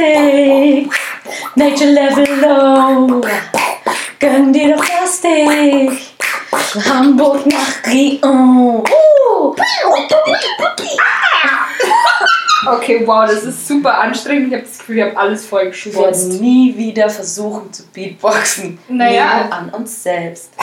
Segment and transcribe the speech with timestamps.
[0.00, 0.92] Wir Plastik,
[1.56, 3.20] Nature Level Low.
[4.18, 5.90] Gönn dir doch Plastik,
[6.88, 8.82] Hamburg nach Rion.
[8.82, 9.54] Uh.
[12.66, 14.48] Okay, wow, das ist super anstrengend.
[14.48, 15.98] Ich habe das Gefühl, wir haben alles voll Wir geschwitzt.
[15.98, 18.78] werden nie wieder versuchen zu Beatboxen.
[18.88, 19.48] Naja.
[19.48, 20.52] Wir an uns selbst.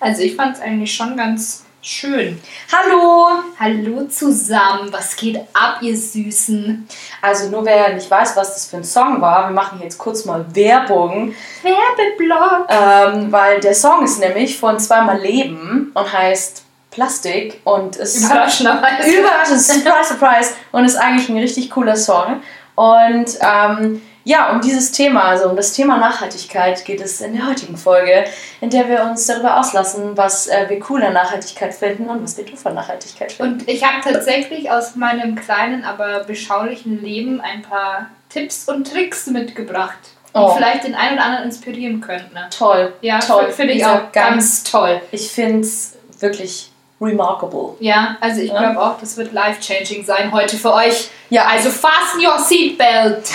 [0.00, 2.40] Also ich fand es eigentlich schon ganz schön.
[2.70, 3.42] Hallo!
[3.58, 6.86] Hallo zusammen, was geht ab, ihr Süßen?
[7.22, 10.26] Also nur wer nicht weiß, was das für ein Song war, wir machen jetzt kurz
[10.26, 12.68] mal Werbung, Werbeblock.
[12.68, 19.10] ähm, weil der Song ist nämlich von Zweimal Leben und heißt Plastik und ist Überraschenderweise.
[19.20, 22.42] Überraschend, surprise, surprise und ist eigentlich ein richtig cooler Song
[22.74, 27.46] und ähm, ja, um dieses Thema, also um das Thema Nachhaltigkeit geht es in der
[27.46, 28.24] heutigen Folge,
[28.60, 32.36] in der wir uns darüber auslassen, was äh, wir cool an Nachhaltigkeit finden und was
[32.36, 33.52] wir doof an Nachhaltigkeit finden.
[33.60, 39.26] Und ich habe tatsächlich aus meinem kleinen, aber beschaulichen Leben ein paar Tipps und Tricks
[39.28, 39.98] mitgebracht,
[40.34, 40.50] die Oh.
[40.54, 42.36] vielleicht den einen oder anderen inspirieren könnten.
[42.56, 43.50] Toll, Ja, toll.
[43.50, 45.00] finde ich auch ganz toll.
[45.10, 46.67] Ich finde es wirklich
[47.00, 47.76] remarkable.
[47.80, 48.58] Ja, also ich Ja.
[48.58, 51.08] glaube auch, das wird life-changing sein heute für euch.
[51.30, 53.28] Ja, Also fasten your seatbelt.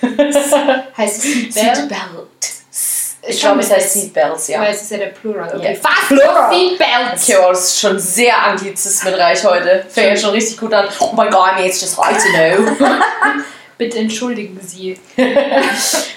[0.96, 1.22] heißt es
[1.54, 1.76] Seatbelt?
[1.76, 2.26] Seatbelt.
[3.28, 3.92] Ich Schon glaube, es heißt.
[3.92, 4.60] Seatbelts, ja.
[4.62, 5.54] Weil es ist ja der Plural.
[5.54, 5.88] Okay, Ja.
[5.90, 6.50] fasten Plural.
[6.50, 7.28] your seatbelts.
[7.28, 9.84] Okay, oh, das ist schon sehr anglizismenreich heute.
[9.90, 10.86] Fängt ja schon richtig gut an.
[11.00, 12.88] Oh my god, I mean, it's just right to know.
[13.78, 14.98] Bitte entschuldigen Sie.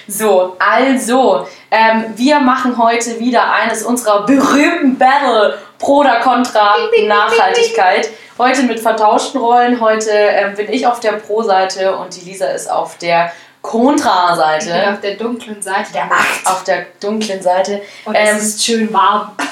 [0.06, 8.08] So, also, ähm, wir machen heute wieder eines unserer berühmten Battle pro oder contra Nachhaltigkeit.
[8.38, 9.80] Heute mit vertauschten Rollen.
[9.80, 13.32] Heute ähm, bin ich auf der Pro-Seite und die Lisa ist auf der Ich
[13.70, 14.92] bin Contra-Seite.
[14.92, 16.46] auf der dunklen Seite der Macht.
[16.46, 17.82] Auf der dunklen Seite.
[18.06, 19.32] Und Ähm, es ist schön warm.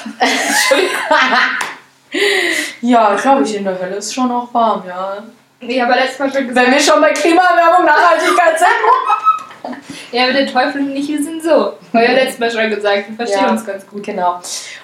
[2.81, 5.17] Ja, glaube ich, in der Hölle ist schon auch warm, ja.
[5.59, 9.32] Ich habe letztes Mal schon gesagt, Wenn wir schon bei Klimaerwärmung, Nachhaltigkeit sind.
[10.11, 11.49] Ja, aber der Teufel und ich, wir sind so.
[11.93, 13.51] Habe ich ja letztes Mal schon gesagt, wir verstehen Ja.
[13.51, 14.03] uns ganz gut.
[14.03, 14.39] Genau.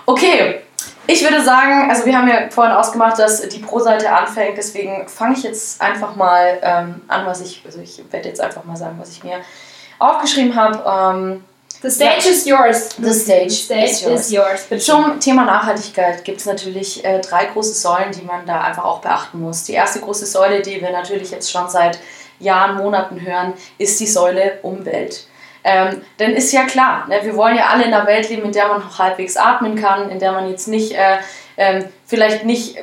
[0.05, 0.61] Okay,
[1.07, 5.35] ich würde sagen, also wir haben ja vorhin ausgemacht, dass die Pro-Seite anfängt, deswegen fange
[5.35, 8.95] ich jetzt einfach mal ähm, an, was ich, also ich werde jetzt einfach mal sagen,
[8.99, 9.39] was ich mir
[9.97, 10.83] aufgeschrieben habe.
[11.19, 11.43] Ähm,
[11.81, 12.89] The stage is yours.
[12.97, 14.19] The stage The stage is yours.
[14.21, 14.63] is yours.
[14.67, 14.81] Bitte.
[14.83, 18.99] Zum Thema Nachhaltigkeit gibt es natürlich äh, drei große Säulen, die man da einfach auch
[18.99, 19.63] beachten muss.
[19.63, 21.97] Die erste große Säule, die wir natürlich jetzt schon seit
[22.39, 25.27] Jahren, Monaten hören, ist die Säule Umwelt.
[25.63, 28.51] Ähm, denn ist ja klar, ne, wir wollen ja alle in einer Welt leben, in
[28.51, 31.17] der man noch halbwegs atmen kann, in der man jetzt nicht, äh,
[31.57, 32.81] ähm, vielleicht nicht, äh,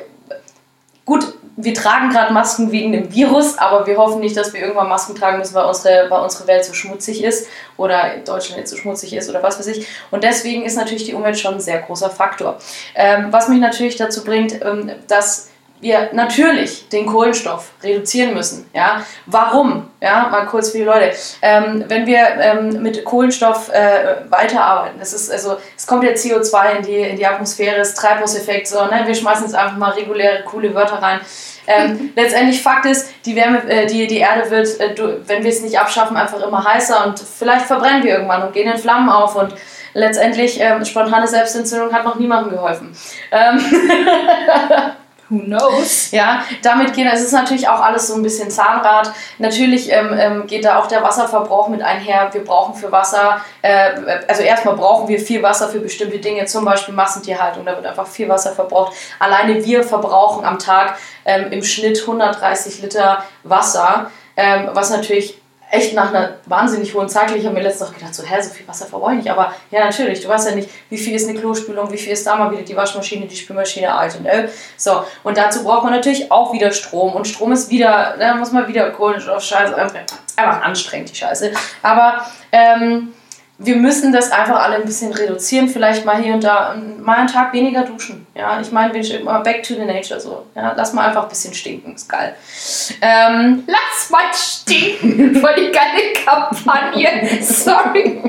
[1.03, 4.89] gut, wir tragen gerade Masken wegen dem Virus, aber wir hoffen nicht, dass wir irgendwann
[4.89, 7.47] Masken tragen müssen, weil unsere, weil unsere Welt so schmutzig ist
[7.77, 9.87] oder Deutschland jetzt so schmutzig ist oder was weiß ich.
[10.11, 12.59] Und deswegen ist natürlich die Umwelt schon ein sehr großer Faktor.
[12.93, 15.49] Ähm, was mich natürlich dazu bringt, ähm, dass
[15.79, 18.69] wir natürlich den Kohlenstoff reduzieren müssen.
[18.73, 19.03] Ja?
[19.25, 19.89] Warum?
[20.01, 21.11] Ja, mal kurz für die Leute.
[21.41, 26.77] Ähm, wenn wir ähm, mit Kohlenstoff äh, weiterarbeiten, das ist also, es kommt ja CO2
[26.77, 29.03] in die, in die Atmosphäre, das Treibhauseffekt, so, ne?
[29.05, 31.19] wir schmeißen jetzt einfach mal reguläre, coole Wörter rein.
[31.67, 34.95] Ähm, letztendlich Fakt ist, die Wärme, äh, die, die Erde wird, äh,
[35.25, 38.71] wenn wir es nicht abschaffen, einfach immer heißer und vielleicht verbrennen wir irgendwann und gehen
[38.71, 39.53] in Flammen auf und
[39.93, 42.95] letztendlich ähm, spontane Selbstentzündung hat noch niemandem geholfen.
[45.29, 46.11] Who knows?
[46.11, 49.11] ja, damit gehen, es ist natürlich auch alles so ein bisschen Zahnrad.
[49.39, 52.29] Natürlich ähm, ähm, geht da auch der Wasserverbrauch mit einher.
[52.31, 53.91] Wir brauchen für Wasser, äh,
[54.27, 58.07] also erstmal brauchen wir viel Wasser für bestimmte Dinge, zum Beispiel Massentierhaltung, da wird einfach
[58.07, 58.95] viel Wasser verbraucht.
[59.19, 65.93] Alleine wir verbrauchen am Tag ähm, im Schnitt 130 Liter Wasser, ähm, was natürlich echt
[65.93, 67.35] nach einer wahnsinnig hohen Zahl.
[67.35, 69.31] Ich habe mir letztens noch gedacht, so, hä, so viel Wasser verbrauche ich nicht.
[69.31, 72.25] Aber ja, natürlich, du weißt ja nicht, wie viel ist eine Klospülung, wie viel ist
[72.25, 74.47] da mal wieder die Waschmaschine, die Spülmaschine, alt und äh.
[74.77, 77.13] So, und dazu braucht man natürlich auch wieder Strom.
[77.13, 81.51] Und Strom ist wieder, da muss man wieder Kohlenstoff, Scheiße, einfach anstrengend, die Scheiße.
[81.81, 83.13] Aber ähm,
[83.59, 87.27] wir müssen das einfach alle ein bisschen reduzieren, vielleicht mal hier und da mal einen
[87.27, 88.27] Tag weniger duschen.
[88.35, 90.45] Ja, ich meine, wir immer back to the nature so.
[90.55, 92.35] Ja, lass mal einfach ein bisschen stinken, ist geil.
[93.01, 95.35] Ähm, Lass mal stinken.
[95.41, 97.09] Voll die geile Kampagne.
[97.41, 98.21] Sorry.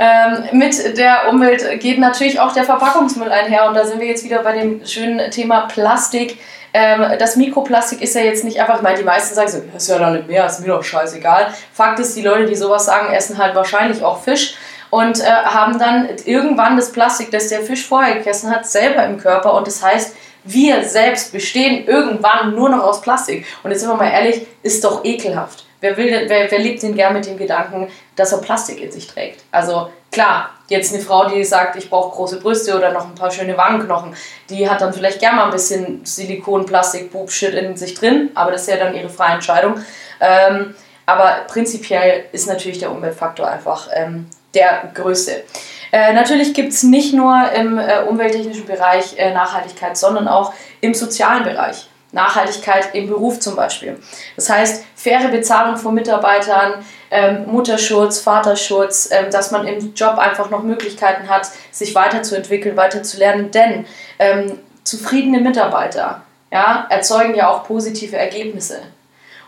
[0.00, 4.22] Ähm, mit der Umwelt geht natürlich auch der Verpackungsmüll einher und da sind wir jetzt
[4.22, 6.38] wieder bei dem schönen Thema Plastik.
[6.74, 9.84] Ähm, das Mikroplastik ist ja jetzt nicht einfach, ich meine, die meisten sagen so, das
[9.84, 11.52] ist ja dann nicht mehr, ist mir doch scheißegal.
[11.72, 14.54] Fakt ist, die Leute, die sowas sagen, essen halt wahrscheinlich auch Fisch
[14.90, 19.18] und äh, haben dann irgendwann das Plastik, das der Fisch vorher gegessen hat, selber im
[19.18, 23.44] Körper und das heißt, Wir selbst bestehen irgendwann nur noch aus Plastik.
[23.62, 25.67] Und jetzt sind wir mal ehrlich, ist doch ekelhaft.
[25.80, 29.06] Wer, will, wer, wer lebt denn gern mit dem Gedanken, dass er Plastik in sich
[29.06, 29.44] trägt?
[29.52, 33.30] Also klar, jetzt eine Frau, die sagt, ich brauche große Brüste oder noch ein paar
[33.30, 34.14] schöne Wangenknochen,
[34.50, 38.50] die hat dann vielleicht gern mal ein bisschen Silikon, Plastik, Boob-Shit in sich drin, aber
[38.52, 39.74] das ist ja dann ihre freie Entscheidung.
[40.20, 40.74] Ähm,
[41.06, 45.44] aber prinzipiell ist natürlich der Umweltfaktor einfach ähm, der größte.
[45.90, 50.92] Äh, natürlich gibt es nicht nur im äh, umwelttechnischen Bereich äh, Nachhaltigkeit, sondern auch im
[50.92, 51.88] sozialen Bereich.
[52.12, 53.98] Nachhaltigkeit im Beruf zum Beispiel.
[54.36, 60.50] Das heißt, faire Bezahlung von Mitarbeitern, ähm, Mutterschutz, Vaterschutz, ähm, dass man im Job einfach
[60.50, 63.86] noch Möglichkeiten hat, sich weiterzuentwickeln, weiterzulernen, denn
[64.18, 68.80] ähm, zufriedene Mitarbeiter ja, erzeugen ja auch positive Ergebnisse.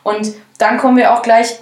[0.03, 1.61] Und dann kommen wir auch gleich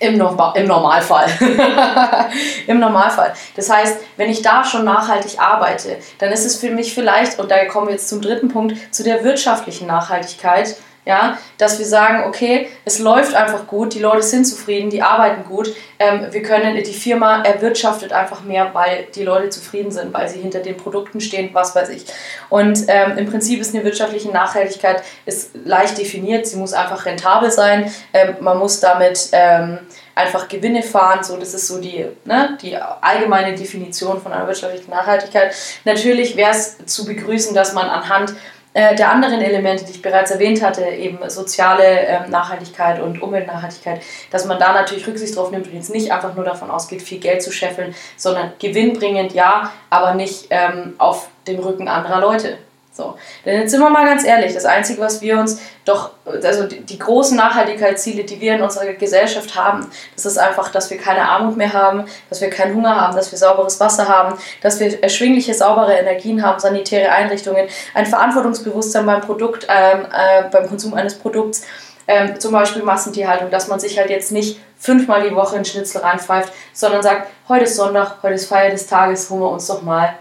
[0.00, 1.26] im, Norma im Normalfall.
[2.66, 3.34] Im Normalfall.
[3.54, 7.50] Das heißt, wenn ich da schon nachhaltig arbeite, dann ist es für mich vielleicht, und
[7.50, 10.76] da kommen wir jetzt zum dritten Punkt, zu der wirtschaftlichen Nachhaltigkeit,
[11.06, 15.44] ja, dass wir sagen, okay, es läuft einfach gut, die Leute sind zufrieden, die arbeiten
[15.48, 20.28] gut, ähm, wir können, die Firma erwirtschaftet einfach mehr, weil die Leute zufrieden sind, weil
[20.28, 22.04] sie hinter den Produkten stehen, was weiß ich.
[22.50, 27.50] Und ähm, im Prinzip ist eine wirtschaftliche Nachhaltigkeit ist leicht definiert, sie muss einfach rentabel
[27.50, 29.78] sein, ähm, man muss damit ähm,
[30.14, 34.90] einfach Gewinne fahren, so das ist so die, ne, die allgemeine Definition von einer wirtschaftlichen
[34.90, 35.54] Nachhaltigkeit.
[35.84, 38.34] Natürlich wäre es zu begrüßen, dass man anhand
[38.72, 44.00] äh, der anderen Elemente, die ich bereits erwähnt hatte, eben soziale ähm, Nachhaltigkeit und Umweltnachhaltigkeit,
[44.30, 47.18] dass man da natürlich Rücksicht drauf nimmt und jetzt nicht einfach nur davon ausgeht, viel
[47.18, 52.58] Geld zu scheffeln, sondern gewinnbringend ja, aber nicht ähm, auf dem Rücken anderer Leute.
[53.00, 53.16] So.
[53.46, 56.80] Denn jetzt sind wir mal ganz ehrlich, das Einzige, was wir uns doch, also die,
[56.80, 61.26] die, großen Nachhaltigkeitsziele, die wir in unserer Gesellschaft haben, das ist einfach, dass wir keine
[61.26, 65.02] Armut mehr haben, dass wir keinen Hunger haben, dass wir sauberes Wasser haben, dass wir
[65.02, 71.14] erschwingliche, saubere Energien haben, sanitäre Einrichtungen, ein Verantwortungsbewusstsein beim Produkt, ähm, äh, beim Konsum eines
[71.14, 71.62] Produkts,
[72.06, 76.02] ähm, zum Beispiel Massentierhaltung, dass man sich halt jetzt nicht fünfmal die Woche in Schnitzel
[76.02, 79.80] reinpfeift, sondern sagt, heute ist Sonntag, heute ist Feier des Tages, holen wir uns doch
[79.80, 80.18] mal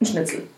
[0.00, 0.48] einen Schnitzel.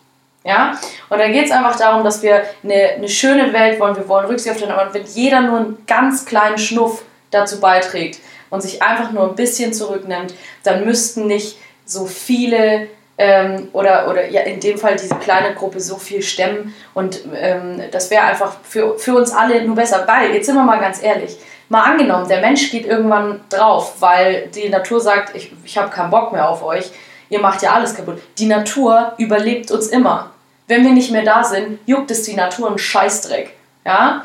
[0.46, 0.78] Ja?
[1.08, 4.26] Und da geht es einfach darum, dass wir eine, eine schöne Welt wollen, wir wollen
[4.26, 4.94] Rücksicht auf den anderen.
[4.94, 7.02] Wenn jeder nur einen ganz kleinen Schnuff
[7.32, 12.86] dazu beiträgt und sich einfach nur ein bisschen zurücknimmt, dann müssten nicht so viele
[13.18, 16.74] ähm, oder, oder ja, in dem Fall diese kleine Gruppe so viel stemmen.
[16.94, 20.04] Und ähm, das wäre einfach für, für uns alle nur besser.
[20.06, 21.36] Weil, jetzt sind wir mal ganz ehrlich,
[21.68, 26.10] mal angenommen, der Mensch geht irgendwann drauf, weil die Natur sagt, ich, ich habe keinen
[26.10, 26.92] Bock mehr auf euch,
[27.30, 28.22] ihr macht ja alles kaputt.
[28.38, 30.30] Die Natur überlebt uns immer
[30.68, 33.54] wenn wir nicht mehr da sind, juckt es die Natur einen Scheißdreck.
[33.84, 34.24] Ja?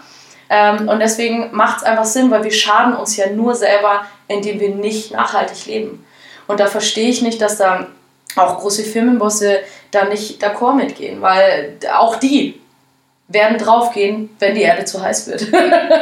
[0.50, 4.60] Ähm, und deswegen macht es einfach Sinn, weil wir schaden uns ja nur selber, indem
[4.60, 6.06] wir nicht nachhaltig leben.
[6.48, 7.88] Und da verstehe ich nicht, dass da
[8.36, 9.60] auch große Firmenbosse
[9.92, 12.61] da nicht d'accord mitgehen, weil auch die
[13.32, 15.48] werden draufgehen, wenn die Erde zu heiß wird.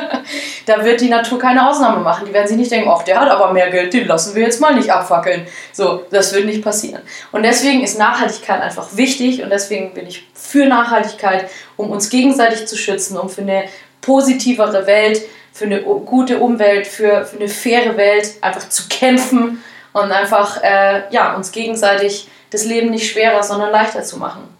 [0.65, 2.25] da wird die Natur keine Ausnahme machen.
[2.27, 4.61] Die werden sich nicht denken, ach, der hat aber mehr Geld, den lassen wir jetzt
[4.61, 5.45] mal nicht abfackeln.
[5.73, 7.01] So, das wird nicht passieren.
[7.31, 12.67] Und deswegen ist Nachhaltigkeit einfach wichtig und deswegen bin ich für Nachhaltigkeit, um uns gegenseitig
[12.67, 13.65] zu schützen, um für eine
[14.01, 15.21] positivere Welt,
[15.51, 21.03] für eine gute Umwelt, für, für eine faire Welt einfach zu kämpfen und einfach äh,
[21.11, 24.58] ja, uns gegenseitig das Leben nicht schwerer, sondern leichter zu machen.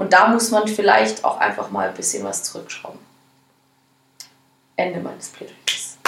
[0.00, 2.98] Und da muss man vielleicht auch einfach mal ein bisschen was zurückschrauben.
[4.74, 5.98] Ende meines Plädoyers.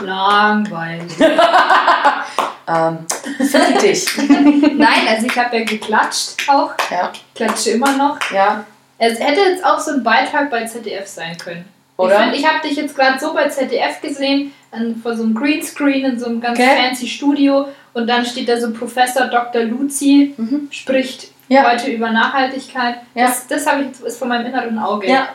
[0.00, 1.12] Langweilig.
[2.68, 2.98] ähm,
[3.38, 4.04] für dich.
[4.18, 6.72] Nein, also ich habe ja geklatscht auch.
[6.90, 7.12] Ja.
[7.36, 8.18] Klatsche immer noch.
[8.32, 8.64] Ja.
[8.98, 11.68] Es hätte jetzt auch so ein Beitrag bei ZDF sein können.
[11.96, 12.32] Oder?
[12.32, 16.04] Ich, ich habe dich jetzt gerade so bei ZDF gesehen, an, vor so einem Greenscreen
[16.04, 16.76] in so einem ganz Okay.
[16.82, 19.62] fancy Studio und dann steht da so Professor Dr.
[19.62, 20.66] Luzi, Mhm.
[20.72, 21.70] spricht Ja.
[21.70, 22.96] heute über Nachhaltigkeit.
[23.14, 23.26] Ja.
[23.26, 25.08] Das, das habe ich ist vor meinem inneren Auge.
[25.08, 25.28] Ja.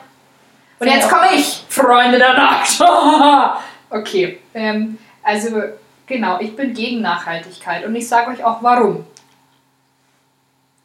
[0.79, 2.81] Und jetzt komme ich, Freunde der Nacht.
[3.89, 4.39] okay.
[4.53, 5.61] Ähm, also
[6.05, 9.05] genau, ich bin gegen Nachhaltigkeit und ich sage euch auch warum.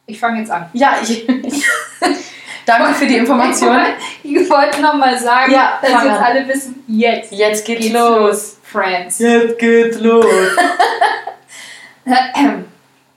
[0.05, 0.69] Ich fange jetzt an.
[0.73, 1.25] Ja, ich.
[2.65, 3.77] Danke für die Information.
[4.23, 8.17] Ich wollte nochmal sagen, Ja, dass jetzt alle wissen, jetzt Jetzt geht's, geht's los.
[8.17, 9.19] los, Friends.
[9.19, 10.25] Jetzt geht's los.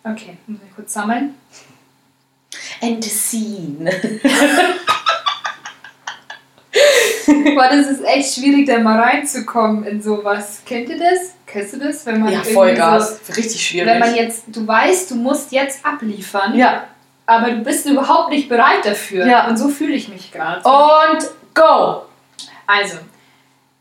[0.04, 1.34] Okay, muss ich kurz sammeln.
[2.82, 3.90] And the scene.
[7.54, 10.62] Boah, das ist echt schwierig, da mal reinzukommen in sowas.
[10.64, 11.34] Kennt ihr das?
[11.46, 12.06] Kennst du das?
[12.06, 13.20] Wenn man Ja, Vollgas.
[13.28, 13.88] Richtig So, schwierig.
[13.88, 16.84] wenn man jetzt, du weißt, du musst jetzt abliefern, ja.
[17.26, 19.26] aber du bist überhaupt nicht bereit dafür.
[19.26, 19.46] Ja.
[19.48, 20.58] Und so fühle ich mich gerade.
[20.68, 22.02] Und go.
[22.66, 22.98] Also,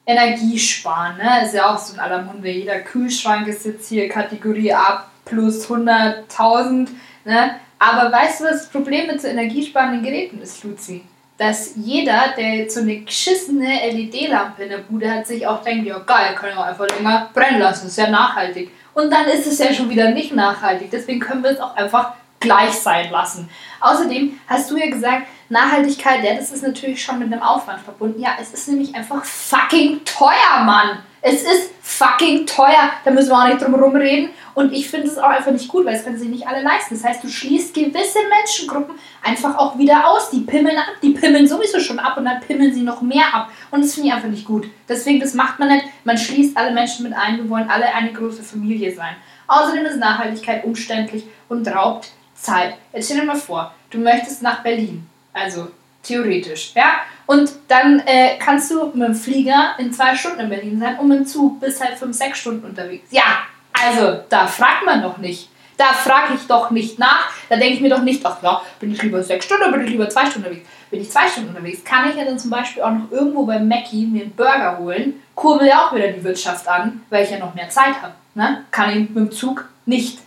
[0.06, 1.46] Energiesparen, ne?
[1.46, 2.50] Ist ja auch so in aller Munde.
[2.50, 6.88] Jeder Kühlschrank ist jetzt hier Kategorie A plus 100.000,
[7.26, 7.60] ne?
[7.80, 11.04] Aber weißt du, was das Problem mit so energiesparenden Geräten ist, Luzi?
[11.38, 15.86] dass jeder, der jetzt so eine geschissene LED-Lampe in der Bude hat, sich auch denkt,
[15.86, 18.72] ja geil, kann ich auch einfach länger brennen lassen, ist ja nachhaltig.
[18.94, 20.90] Und dann ist es ja schon wieder nicht nachhaltig.
[20.92, 23.48] Deswegen können wir es auch einfach gleich sein lassen.
[23.80, 28.22] Außerdem hast du ja gesagt, Nachhaltigkeit, ja, das ist natürlich schon mit einem Aufwand verbunden.
[28.22, 31.00] Ja, es ist nämlich einfach fucking teuer, Mann.
[31.22, 32.92] Es ist fucking teuer.
[33.04, 34.30] Da müssen wir auch nicht drum herum reden.
[34.54, 36.96] Und ich finde es auch einfach nicht gut, weil es können sich nicht alle leisten.
[36.96, 40.30] Das heißt, du schließt gewisse Menschengruppen einfach auch wieder aus.
[40.32, 43.50] Die pimmeln ab, die pimmeln sowieso schon ab und dann pimmeln sie noch mehr ab.
[43.72, 44.68] Und das finde ich einfach nicht gut.
[44.88, 45.86] Deswegen, das macht man nicht.
[46.04, 47.38] Man schließt alle Menschen mit ein.
[47.38, 49.16] Wir wollen alle eine große Familie sein.
[49.48, 52.76] Außerdem ist Nachhaltigkeit umständlich und raubt Zeit.
[52.94, 55.08] Jetzt stell dir mal vor, du möchtest nach Berlin.
[55.38, 55.68] Also
[56.04, 57.02] theoretisch, ja?
[57.26, 61.10] Und dann äh, kannst du mit dem Flieger in zwei Stunden in Berlin sein und
[61.10, 63.08] mit dem Zug bis halt fünf, sechs Stunden unterwegs.
[63.12, 63.40] Ja,
[63.74, 65.50] also da fragt man doch nicht.
[65.76, 67.30] Da frage ich doch nicht nach.
[67.50, 69.86] Da denke ich mir doch nicht, ach ja, bin ich lieber sechs Stunden oder bin
[69.86, 70.68] ich lieber zwei Stunden unterwegs?
[70.90, 73.60] Bin ich zwei Stunden unterwegs, kann ich ja dann zum Beispiel auch noch irgendwo bei
[73.60, 75.22] Mackie mir einen Burger holen.
[75.36, 78.14] Kurbel ja auch wieder die Wirtschaft an, weil ich ja noch mehr Zeit habe.
[78.34, 78.64] Ne?
[78.72, 80.20] Kann ich mit dem Zug nicht.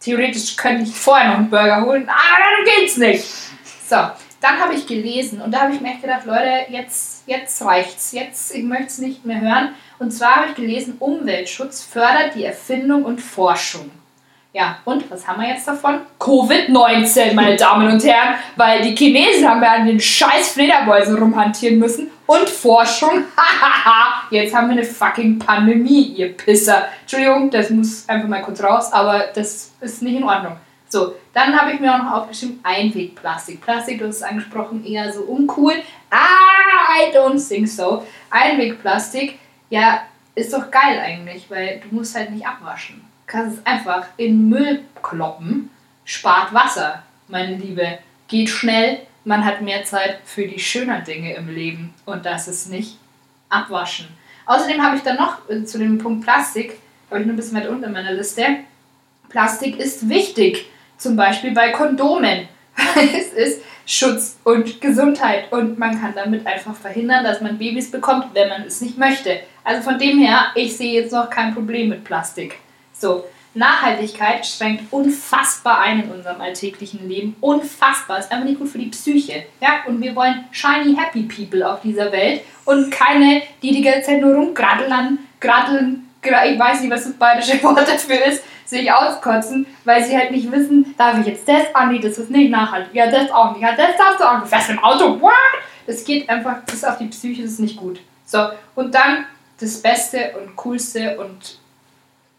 [0.00, 3.24] Theoretisch könnte ich vorher noch einen Burger holen, aber dann geht's nicht.
[3.88, 3.96] So,
[4.40, 8.10] dann habe ich gelesen und da habe ich mir echt gedacht, Leute, jetzt, jetzt reicht's.
[8.10, 9.74] Jetzt, ich möchte es nicht mehr hören.
[10.00, 13.90] Und zwar habe ich gelesen, Umweltschutz fördert die Erfindung und Forschung.
[14.52, 16.00] Ja, und was haben wir jetzt davon?
[16.18, 21.78] Covid-19, meine Damen und Herren, weil die Chinesen haben ja an den scheiß Fledermäusen rumhantieren
[21.78, 23.24] müssen und Forschung.
[24.30, 26.88] jetzt haben wir eine fucking Pandemie, ihr Pisser.
[27.02, 30.56] Entschuldigung, das muss einfach mal kurz raus, aber das ist nicht in Ordnung.
[30.88, 33.60] So, dann habe ich mir auch noch aufgeschrieben, Einwegplastik.
[33.60, 35.74] Plastik, du hast es angesprochen, eher so uncool.
[36.10, 38.06] Ah, I don't think so.
[38.30, 39.38] Einwegplastik,
[39.68, 40.02] ja,
[40.34, 42.96] ist doch geil eigentlich, weil du musst halt nicht abwaschen.
[43.26, 45.70] Du kannst es einfach in Müll kloppen,
[46.04, 47.98] spart Wasser, meine Liebe.
[48.28, 52.70] Geht schnell, man hat mehr Zeit für die schönen Dinge im Leben und das ist
[52.70, 52.98] nicht
[53.48, 54.06] abwaschen.
[54.46, 56.78] Außerdem habe ich dann noch äh, zu dem Punkt Plastik,
[57.10, 58.44] habe ich nur ein bisschen weit unten in meiner Liste.
[59.28, 60.66] Plastik ist wichtig
[60.98, 62.48] zum Beispiel bei Kondomen.
[62.96, 68.26] es ist Schutz und Gesundheit und man kann damit einfach verhindern, dass man Babys bekommt,
[68.34, 69.40] wenn man es nicht möchte.
[69.64, 72.56] Also von dem her, ich sehe jetzt noch kein Problem mit Plastik.
[72.92, 73.24] So,
[73.56, 77.36] Nachhaltigkeit schränkt unfassbar ein in unserem alltäglichen Leben.
[77.40, 78.18] Unfassbar.
[78.18, 79.46] Ist einfach nicht gut für die Psyche.
[79.60, 79.84] Ja?
[79.86, 84.20] Und wir wollen shiny, happy people auf dieser Welt und keine, die die ganze Zeit
[84.20, 90.04] nur rumgraddeln, graddeln, ich weiß nicht, was das bayerische Wort dafür ist, sich auskotzen, weil
[90.04, 91.66] sie halt nicht wissen, darf ich jetzt das?
[91.72, 92.94] Ah, das ist nicht nachhaltig.
[92.94, 93.62] Ja, das auch nicht.
[93.62, 94.48] Ja, das darfst du auch nicht.
[94.48, 95.20] Fährst im Auto.
[95.20, 95.32] What?
[95.86, 98.00] Das geht einfach, das auf die Psyche, das ist nicht gut.
[98.24, 99.26] So, und dann
[99.60, 101.58] das Beste und Coolste und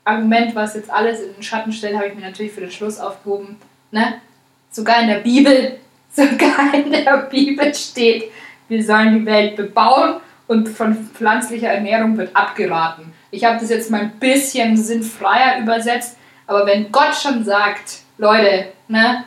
[0.03, 2.99] Argument, was jetzt alles in den Schatten stellt, habe ich mir natürlich für den Schluss
[2.99, 3.57] aufgehoben.
[3.91, 4.21] Ne?
[4.69, 5.77] Sogar in der Bibel,
[6.11, 8.31] sogar in der Bibel steht,
[8.67, 10.15] wir sollen die Welt bebauen
[10.47, 13.13] und von pflanzlicher Ernährung wird abgeraten.
[13.31, 18.67] Ich habe das jetzt mal ein bisschen sinnfreier übersetzt, aber wenn Gott schon sagt, Leute,
[18.87, 19.25] ne,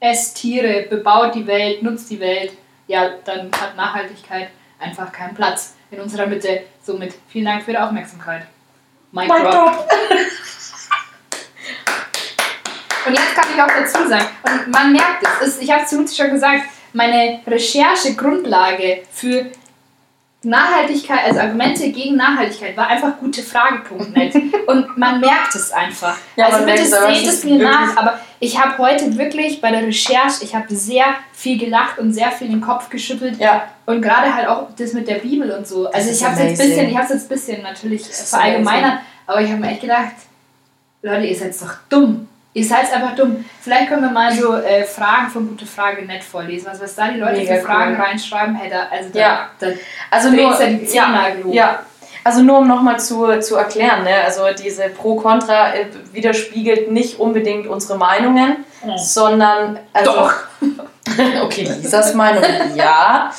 [0.00, 2.52] esst Tiere, bebaut die Welt, nutzt die Welt,
[2.86, 4.48] ja, dann hat Nachhaltigkeit
[4.80, 6.64] einfach keinen Platz in unserer Mitte.
[6.82, 8.46] Somit vielen Dank für die Aufmerksamkeit.
[9.12, 9.88] Mic drop.
[13.04, 15.96] Und jetzt kann ich auch dazu sagen, und man merkt es, ich habe es zu
[15.98, 19.46] Luzi schon gesagt, meine Recherchegrundlage für
[20.44, 24.34] Nachhaltigkeit, also Argumente gegen Nachhaltigkeit war einfach gute Frage.net.
[24.66, 26.16] und man merkt es einfach.
[26.36, 27.96] Ja, also bitte seht es mir nach.
[27.96, 32.32] Aber ich habe heute wirklich bei der Recherche, ich habe sehr viel gelacht und sehr
[32.32, 33.38] viel den Kopf geschüttelt.
[33.38, 33.68] Ja.
[33.86, 35.90] Und gerade halt auch das mit der Bibel und so.
[35.90, 39.00] Also ich habe es jetzt ein bisschen, ich habe es jetzt ein bisschen natürlich verallgemeinert,
[39.26, 40.12] aber ich habe mir echt gedacht,
[41.02, 42.28] Leute, ihr seid doch dumm.
[42.54, 43.44] Ihr seid einfach dumm.
[43.60, 46.68] Vielleicht können wir mal so äh, Fragen von Gute Frage nett vorlesen.
[46.68, 48.02] Also was da die Leute Mega für Fragen cool.
[48.02, 49.50] reinschreiben, hey, da, also da, ja.
[49.58, 49.66] da
[50.10, 51.86] also nur, ja, ja,
[52.24, 54.22] also nur um nochmal zu, zu erklären, ne?
[54.24, 58.96] also diese Pro-Contra äh, widerspiegelt nicht unbedingt unsere Meinungen, mhm.
[58.96, 59.78] sondern...
[59.92, 60.34] Also, Doch!
[61.42, 63.30] okay, Lisas Meinung, ja.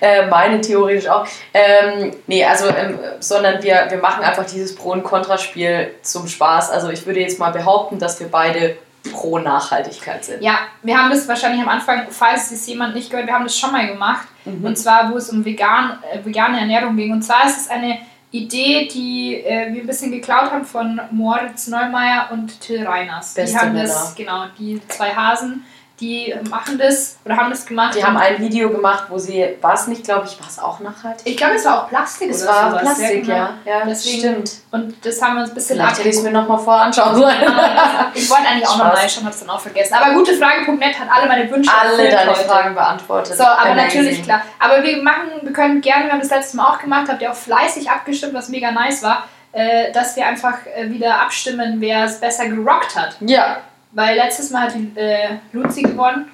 [0.00, 1.26] Äh, meine theoretisch auch.
[1.52, 6.70] Ähm, nee, also, ähm, sondern wir, wir machen einfach dieses Pro- und Kontraspiel zum Spaß.
[6.70, 8.78] Also ich würde jetzt mal behaupten, dass wir beide
[9.12, 10.42] pro Nachhaltigkeit sind.
[10.42, 13.58] Ja, wir haben das wahrscheinlich am Anfang, falls es jemand nicht gehört, wir haben das
[13.58, 14.26] schon mal gemacht.
[14.44, 14.64] Mhm.
[14.64, 17.12] Und zwar, wo es um vegan, äh, vegane Ernährung ging.
[17.12, 17.98] Und zwar ist es eine
[18.32, 23.34] Idee, die äh, wir ein bisschen geklaut haben von Moritz Neumeier und Till Reiners.
[23.34, 23.88] Beste die haben Männer.
[23.88, 25.64] das, genau, die zwei Hasen
[26.00, 27.94] die machen das oder haben das gemacht.
[27.94, 30.80] Die haben ein Video gemacht, wo sie, war es nicht, glaube ich, war es auch
[30.80, 31.26] nachhaltig?
[31.26, 32.82] Ich glaube, es war auch Plastik Es war sowas.
[32.82, 33.36] Plastik, genau.
[33.36, 33.54] ja.
[33.66, 34.52] Ja, Deswegen- stimmt.
[34.70, 37.14] Und das haben wir uns ein bisschen Vielleicht hätte ich es mir nochmal vorher anschauen
[37.16, 37.36] sollen.
[38.14, 38.94] Ich wollte eigentlich auch noch Spaß.
[38.94, 39.94] mal reinschauen, hab's dann auch vergessen.
[39.94, 42.40] Aber gutefrage.net hat alle meine Wünsche Alle deine heute.
[42.48, 43.36] Fragen beantwortet.
[43.36, 44.00] So, aber Amazing.
[44.02, 44.42] natürlich klar.
[44.58, 47.30] Aber wir machen, wir können gerne, wir haben das letzte Mal auch gemacht, habt ihr
[47.30, 52.04] auch fleißig abgestimmt, was mega nice war, äh, dass wir einfach äh, wieder abstimmen, wer
[52.04, 53.16] es besser gerockt hat.
[53.20, 53.58] Ja,
[53.92, 56.30] Weil letztes Mal hat die äh, Luzi gewonnen.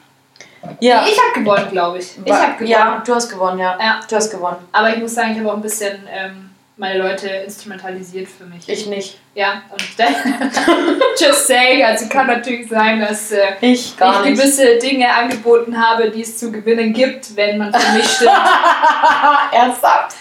[0.80, 1.02] ja.
[1.02, 2.18] Nee, ich habe gewonnen, glaube ich.
[2.24, 2.68] Ich habe gewonnen.
[2.68, 3.78] Ja, du hast gewonnen, ja.
[3.80, 4.00] Ja.
[4.08, 4.58] Du hast gewonnen.
[4.72, 8.68] Aber ich muss sagen, ich habe auch ein bisschen ähm, meine Leute instrumentalisiert für mich.
[8.68, 9.18] Ich nicht.
[9.34, 10.14] Ja, und dann,
[11.18, 16.20] just saying, also kann natürlich sein, dass äh, Ich ich gewisse Dinge angeboten habe, die
[16.22, 18.30] es zu gewinnen gibt, wenn man für mich stimmt.
[19.52, 20.16] Ernsthaft?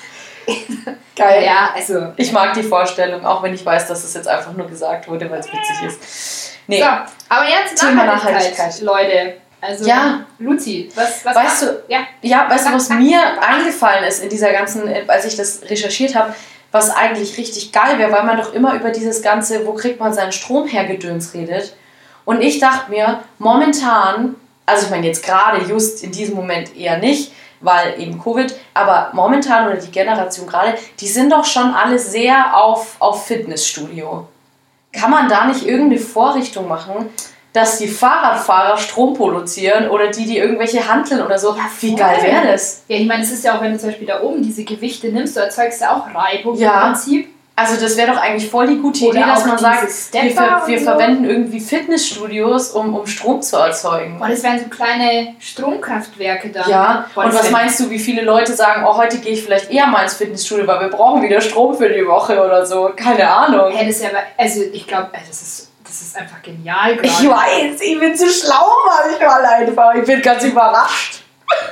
[1.16, 1.44] Geil.
[1.44, 2.14] ja, also.
[2.18, 5.30] Ich mag die Vorstellung, auch wenn ich weiß, dass es jetzt einfach nur gesagt wurde,
[5.30, 6.55] weil es witzig ist.
[6.68, 6.86] Nee, So,
[7.30, 8.82] aber jetzt Thema Nachhaltigkeit, Nachhaltigkeit.
[8.82, 9.38] Leute.
[9.62, 10.26] Also, Ja.
[10.38, 14.52] Luzi, was, was Weißt macht- Ja, ja, weißt du, was mir eingefallen ist in dieser
[14.52, 16.36] ganzen, als ich das recherchiert habe,
[16.72, 20.14] was eigentlich richtig geil wäre, weil man doch immer über dieses ganze, wo kriegt man
[20.14, 21.76] seinen Strom her, Gedöns redet.
[22.26, 26.98] Und ich dachte mir, momentan, also ich meine jetzt gerade just in diesem Moment eher
[26.98, 27.32] nicht,
[27.62, 32.56] weil eben Covid, aber momentan oder die Generation gerade, die sind doch schon alle sehr
[32.56, 34.28] auf, auf Fitnessstudio.
[35.00, 37.10] Kann man da nicht irgendeine Vorrichtung machen,
[37.54, 41.50] dass die Fahrradfahrer Strom produzieren oder die, die irgendwelche handeln oder so?
[41.56, 42.84] Ja, Wie geil wäre das?
[42.88, 45.08] Ja, ich meine, es ist ja auch, wenn du zum Beispiel da oben diese Gewichte
[45.08, 46.88] nimmst, du erzeugst ja auch Reibung Ja.
[46.88, 47.30] im Prinzip.
[47.58, 50.64] Also das wäre doch eigentlich voll die gute Oder Idee, dass man sagt, wir, ver
[50.66, 50.84] wir so.
[50.86, 54.18] verwenden irgendwie Fitnessstudios, um, um Strom zu erzeugen.
[54.20, 56.68] Boah, das wären so kleine Stromkraftwerke da.
[56.68, 59.72] Ja, Boah, und was meinst du, wie viele Leute sagen, oh, heute gehe ich vielleicht
[59.72, 62.92] eher mal ins Fitnessstudio, weil wir brauchen wieder Strom für die Woche oder so.
[62.96, 63.72] Keine Ahnung.
[63.72, 67.08] Hey, das ist ja, aber- also ich glaube, das ist, das ist einfach genial gerade.
[67.08, 69.94] Ich weiß, ich bin zu schlau manchmal einfach.
[69.96, 71.22] Ich bin ganz überrascht.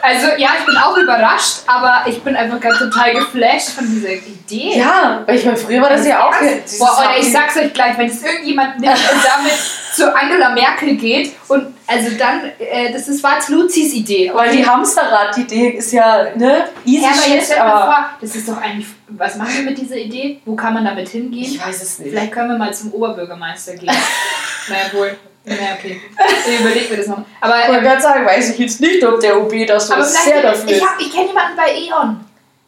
[0.01, 4.11] Also ja, ich bin auch überrascht, aber ich bin einfach ganz total geflasht von dieser
[4.11, 4.77] Idee.
[4.77, 6.33] Ja, weil ich meine, früher war das ja auch...
[6.77, 9.53] Boah, oder ich sag's euch gleich, wenn es irgendjemand nimmt und damit
[9.93, 14.31] zu Angela Merkel geht und also dann, äh, das ist, war Luzis Idee.
[14.33, 17.85] Weil die Hamsterrad-Idee ist ja, ne, easy ja, aber jetzt stell aber...
[17.85, 20.41] vor, das ist doch eigentlich, was machen wir mit dieser Idee?
[20.45, 21.43] Wo kann man damit hingehen?
[21.43, 22.11] Ich weiß es nicht.
[22.11, 23.91] Vielleicht können wir mal zum Oberbürgermeister gehen.
[24.67, 25.17] naja, wohl.
[25.45, 26.01] Naja, okay.
[26.47, 27.19] Ich überleg mir das noch.
[27.41, 29.93] Aber, Ich wollte ähm, gerade sagen, weiß ich jetzt nicht, ob der OB das so
[30.01, 30.81] sehr dafür ich, ist.
[30.85, 32.19] hab- ich kenne jemanden bei E.ON.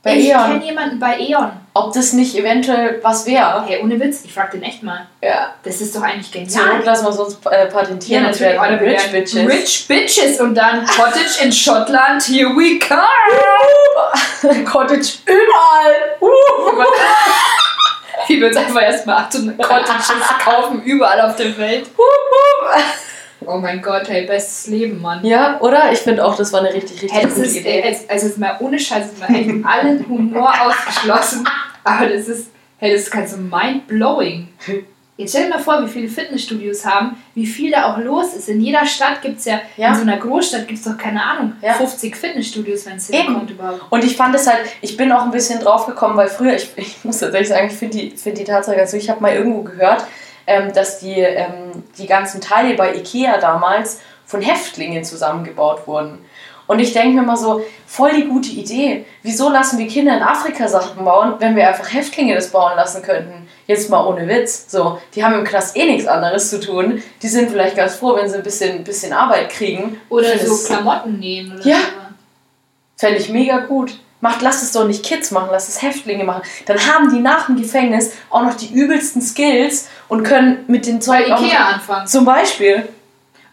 [0.04, 1.52] Bei ich kenne jemanden bei E.ON.
[1.74, 3.64] Ob das nicht eventuell was wäre.
[3.66, 5.08] Hey, ohne Witz, ich frag den echt mal.
[5.22, 5.56] Ja.
[5.64, 6.78] Das ist doch eigentlich Zur genial.
[6.78, 9.48] Not lassen wir es uns äh, patentieren und werden Oder wir Rich Bitches.
[9.50, 14.64] Rich Bitches und dann Cottage in Schottland, here we come.
[14.66, 16.18] Cottage überall.
[16.22, 16.84] Uh.
[18.28, 20.12] Wie wir uns einfach erstmal 800 Cottages
[20.44, 21.88] kaufen, überall auf der Welt.
[23.48, 25.24] Oh mein Gott, hey, bestes Leben, Mann.
[25.24, 25.92] Ja, oder?
[25.92, 27.80] Ich finde auch, das war eine richtig, richtig Hey, gute ist, Idee.
[27.82, 31.48] äh, es- also jetzt mal ohne Scheiß, mal echt allen Humor ausgeschlossen,
[31.84, 32.48] aber das ist,
[32.80, 34.48] hey, das ist ganz so mind-blowing.
[35.18, 38.50] Jetzt stell dir mal vor, wie viele Fitnessstudios haben, wie viel da auch los ist.
[38.50, 39.90] In jeder Stadt gibt es ja, Ja.
[39.90, 41.74] in so einer Großstadt gibt es doch, keine Ahnung, Ja.
[41.74, 43.82] 50 Fitnessstudios, wenn es hinkommt überhaupt.
[43.90, 46.70] Und ich fand es halt, ich bin auch ein bisschen drauf gekommen, weil früher, ich,
[46.76, 49.62] ich muss tatsächlich sagen, ich finde die, find die Tatsache, also ich habe mal irgendwo
[49.62, 50.04] gehört,
[50.48, 56.20] ähm, dass die, ähm, die ganzen Teile bei Ikea damals von Häftlingen zusammengebaut wurden.
[56.68, 59.06] Und ich denke mir mal so, voll die gute Idee.
[59.24, 63.02] Wieso lassen wir Kinder in Afrika Sachen bauen, wenn wir einfach Häftlinge das bauen lassen
[63.04, 63.45] könnten?
[63.68, 64.66] Jetzt mal ohne Witz.
[64.70, 67.02] So, die haben im Knast eh nichts anderes zu tun.
[67.22, 70.00] Die sind vielleicht ganz froh, wenn sie ein bisschen, bisschen Arbeit kriegen.
[70.10, 71.78] Oder so Klamotten nähen oder Ja.
[71.78, 71.84] so.
[72.98, 74.00] Fände ich mega gut.
[74.22, 76.42] Macht, lasst es doch nicht Kids machen, lasst es Häftlinge machen.
[76.66, 81.00] Dann haben die nach dem Gefängnis auch noch die übelsten Skills und können mit den
[81.00, 82.08] Bei Zeug auch Ikea anfangen.
[82.08, 82.88] zum Beispiel.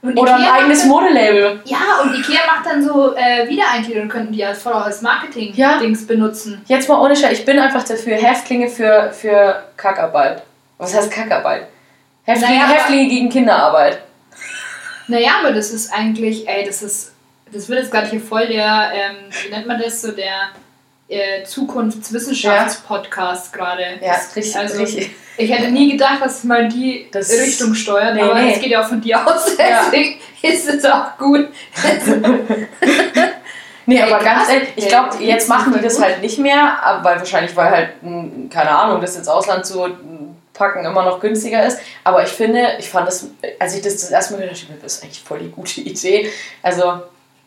[0.03, 1.61] Und Oder ein Ikea eigenes macht Modelabel.
[1.65, 5.09] Ja, und Ikea macht dann so äh, Wiedereingliederung, könnten die als voll als Ja.
[5.11, 6.61] Marketing-Dings benutzen.
[6.67, 10.43] Jetzt mal ohne Scheiß, ich bin einfach dafür, Häftlinge für, für Kackarbeit.
[10.79, 11.69] Was heißt Kackarbeit?
[12.25, 14.03] Häftlinge, Naja, Häftlinge gegen Kinderarbeit.
[15.07, 17.13] Naja, aber das ist eigentlich, ey, das ist,
[17.53, 20.49] das wird jetzt gerade hier voll der, ähm, wie nennt man das, so der
[21.13, 23.83] äh, Zukunftswissenschaftspodcast gerade.
[24.01, 25.11] Ja, richtig, also, richtig.
[25.37, 28.53] Ich hätte nie gedacht, dass es mal die Das- Richtung steuert, Nee, aber nee.
[28.55, 29.83] es geht ja auch von dir aus, Ja.
[29.93, 31.49] deswegen ist es auch gut.
[33.85, 34.49] Nee, Ey, aber ganz krass.
[34.55, 37.69] ehrlich, ich Ey, glaube, jetzt machen die das halt nicht mehr, aber weil wahrscheinlich, weil
[37.69, 39.89] halt, mh, keine Ahnung, das ins Ausland zu
[40.55, 41.81] packen immer noch günstiger ist.
[42.05, 43.27] Aber ich finde, ich fand das,
[43.59, 46.31] als ich das das erste Mal gehört habe, das ist eigentlich voll die gute Idee.
[46.63, 47.03] Also,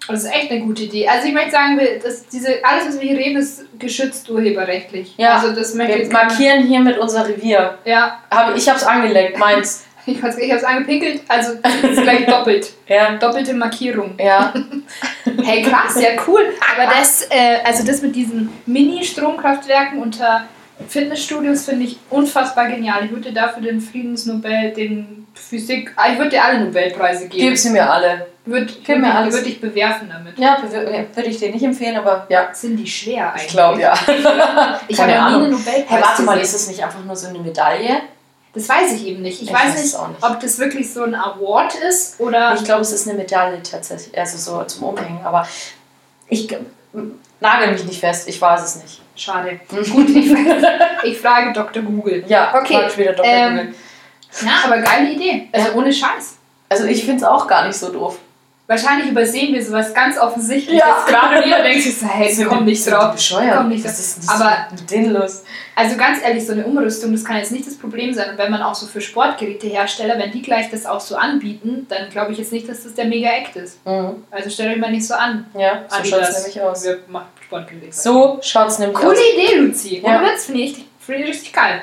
[0.07, 1.07] Das ist echt eine gute Idee.
[1.07, 5.13] Also ich möchte sagen, dass diese, alles, was wir hier reden, ist geschützt urheberrechtlich.
[5.17, 7.77] Ja, Also das möchte wir markieren hier mit unser Revier.
[7.85, 9.83] Ja, Hab, ich habe es angelegt, meins.
[10.07, 12.71] Ich, ich habe es angepinkelt, also ist gleich doppelt.
[12.87, 13.15] Ja.
[13.15, 14.13] Doppelte Markierung.
[14.19, 14.53] Ja.
[15.43, 16.41] Hey, krass, ja cool.
[16.75, 20.45] Aber das, äh, also das mit diesen Mini-Stromkraftwerken unter
[20.87, 23.05] Fitnessstudios finde ich unfassbar genial.
[23.05, 27.47] Ich würde dir dafür den Friedensnobel, den Physik, ah, ich würde dir alle Nobelpreise geben.
[27.49, 28.27] Gib sie mir alle.
[28.45, 29.33] Würde würd, alles.
[29.33, 30.37] würd ich bewerfen damit.
[30.37, 32.49] Ja, würde ich dir nicht empfehlen, aber ja.
[32.53, 33.47] Sind die schwer eigentlich?
[33.47, 33.93] Ich glaube ja.
[34.87, 37.27] Ich habe noch nie einen Nobelpreis Hey, warte mal, ist es nicht einfach nur so
[37.27, 38.01] eine Medaille?
[38.53, 39.41] Das weiß ich eben nicht.
[39.41, 40.23] Ich, Ich weiß, nicht, nicht.
[40.23, 42.53] ob das wirklich so ein Award ist oder.
[42.55, 45.47] Ich glaube, es ist eine Medaille tatsächlich, also so zum Umhängen, aber
[46.29, 46.47] ich
[47.39, 49.01] nagel mich nicht fest, ich weiß es nicht.
[49.15, 49.59] Schade.
[49.69, 50.31] Gut, ich,
[51.03, 51.83] ich frage Dr.
[51.83, 52.23] Google.
[52.27, 53.25] Ja, Okay, frag wieder Dr.
[53.25, 53.75] ähm, Google.
[54.41, 55.49] Ja, aber geile Idee.
[55.51, 56.37] Also ohne Scheiß.
[56.69, 58.17] Also ich finde es auch gar nicht so doof.
[58.67, 61.05] Wahrscheinlich übersehen wir sowas ganz Offensichtliches Ja.
[61.07, 63.11] gerade und jeder denkt sich so, hey, Sind komm die- nicht drauf.
[63.13, 63.57] bescheuert?
[63.57, 63.91] Komm nicht drauf.
[63.91, 65.43] ist denn Aber mit denen los?
[65.75, 68.31] Also ganz ehrlich, so eine Umrüstung, das kann jetzt nicht das Problem sein.
[68.31, 72.09] Und wenn man auch so für Sportgerätehersteller, wenn die gleich das auch so anbieten, dann
[72.09, 73.85] glaube ich jetzt nicht, dass das der Mega-Act ist.
[73.85, 74.23] Mhm.
[74.31, 75.45] Also stellt euch mal nicht so an.
[75.57, 76.83] Ja, so schaut es nämlich aus.
[76.85, 77.91] Wir machen Sportgeräte.
[77.91, 79.19] So schaut es nämlich Coole aus.
[79.33, 80.01] Idee, Luzi.
[80.03, 80.17] Ja.
[80.19, 81.81] Und jetzt finde ich, finde ich richtig geil.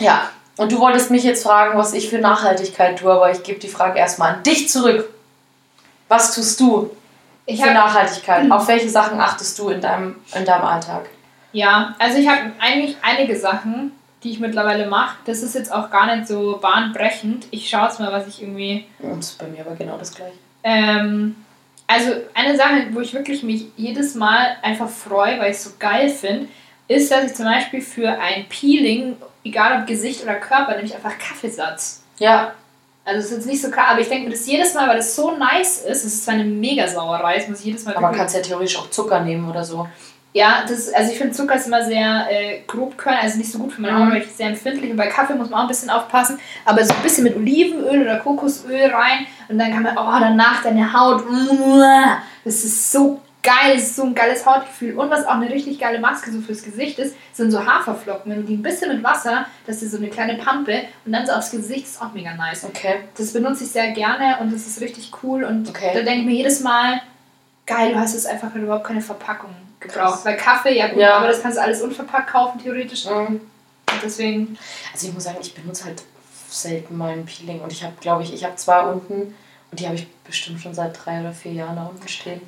[0.00, 3.58] Ja, und du wolltest mich jetzt fragen, was ich für Nachhaltigkeit tue, aber ich gebe
[3.60, 5.08] die Frage erstmal an dich zurück.
[6.08, 6.90] Was tust du
[7.46, 8.50] Ich für Nachhaltigkeit?
[8.50, 11.08] Auf welche Sachen achtest du in deinem, in deinem Alltag?
[11.52, 13.92] Ja, also ich habe eigentlich einige Sachen,
[14.22, 15.16] die ich mittlerweile mache.
[15.24, 17.46] Das ist jetzt auch gar nicht so bahnbrechend.
[17.50, 18.86] Ich schaue jetzt mal, was ich irgendwie.
[19.00, 20.36] Und das ist bei mir aber genau das gleiche.
[20.64, 21.36] Ähm,
[21.86, 25.70] also eine Sache, wo ich wirklich mich jedes Mal einfach freue, weil ich es so
[25.78, 26.48] geil finde,
[26.88, 31.16] ist, dass ich zum Beispiel für ein Peeling, egal ob Gesicht oder Körper, nämlich einfach
[31.18, 32.02] Kaffeesatz.
[32.18, 32.52] Ja,
[33.08, 34.98] Also es ist jetzt nicht so klar, aber ich denke mir das jedes Mal, weil
[34.98, 36.04] das so nice ist.
[36.04, 38.34] Es ist zwar eine mega Sauerei, das muss ich jedes Mal aber man kann es
[38.34, 39.88] ja theoretisch auch Zucker nehmen oder so.
[40.34, 43.58] Ja, das, also ich finde Zucker ist immer sehr äh, grob körnig, also nicht so
[43.60, 44.04] gut für meine Mhm.
[44.04, 46.84] Haut, weil ich sehr empfindlich und bei Kaffee muss man auch ein bisschen aufpassen, aber
[46.84, 50.92] so ein bisschen mit Olivenöl oder Kokosöl rein und dann kann man, oh, danach deine
[50.92, 51.24] Haut,
[52.44, 55.78] das ist so geil, das ist so ein geiles Hautgefühl und was auch eine richtig
[55.78, 59.02] geile Maske so fürs Gesicht ist, sind so Haferflocken, wenn du die ein bisschen mit
[59.02, 62.34] Wasser, das ist so eine kleine Pampe und dann so aufs Gesicht, ist auch mega
[62.34, 62.64] nice.
[62.64, 62.96] Okay.
[63.16, 65.90] Das benutze ich sehr gerne und das ist richtig cool und Okay.
[65.94, 67.00] da denke ich mir jedes Mal,
[67.66, 69.98] geil, du hast es einfach überhaupt keine Verpackung gebraucht.
[69.98, 70.24] Krass.
[70.24, 71.16] Weil Kaffee, ja gut, Ja.
[71.16, 73.06] aber das kannst du alles unverpackt kaufen, theoretisch.
[73.06, 73.26] Mhm.
[73.90, 74.58] Und deswegen,
[74.92, 76.02] Also ich muss sagen, ich benutze halt
[76.50, 79.34] selten mal ein Peeling und ich habe, glaube ich, ich habe zwei unten
[79.70, 82.40] und die habe ich bestimmt schon seit drei oder vier Jahren da unten stehen.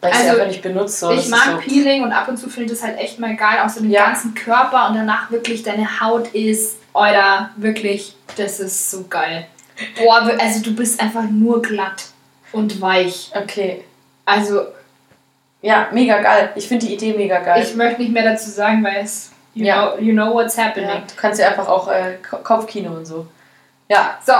[0.00, 0.96] Weil ich sie Also, einfach nicht benutze.
[1.06, 1.10] So.
[1.12, 3.58] Ich mag so, Peeling und ab und zu finde ich das halt echt mal geil,
[3.64, 4.06] auch so den Ja.
[4.06, 9.46] ganzen Körper und danach wirklich deine Haut ist, oder wirklich, das ist so geil.
[9.98, 12.06] Boah, also du bist einfach nur glatt
[12.52, 13.30] und weich.
[13.34, 13.84] Okay.
[14.24, 14.62] Also
[15.60, 16.52] Ja, mega geil.
[16.54, 17.62] Ich finde die Idee mega geil.
[17.64, 19.90] ich möchte nicht mehr dazu sagen, weil es, you, Ja.
[19.94, 20.88] know, you know what's happening.
[20.88, 23.26] ja, du kannst ja einfach auch äh, Ko- Kopfkino und so.
[23.88, 24.18] Ja.
[24.24, 24.32] So,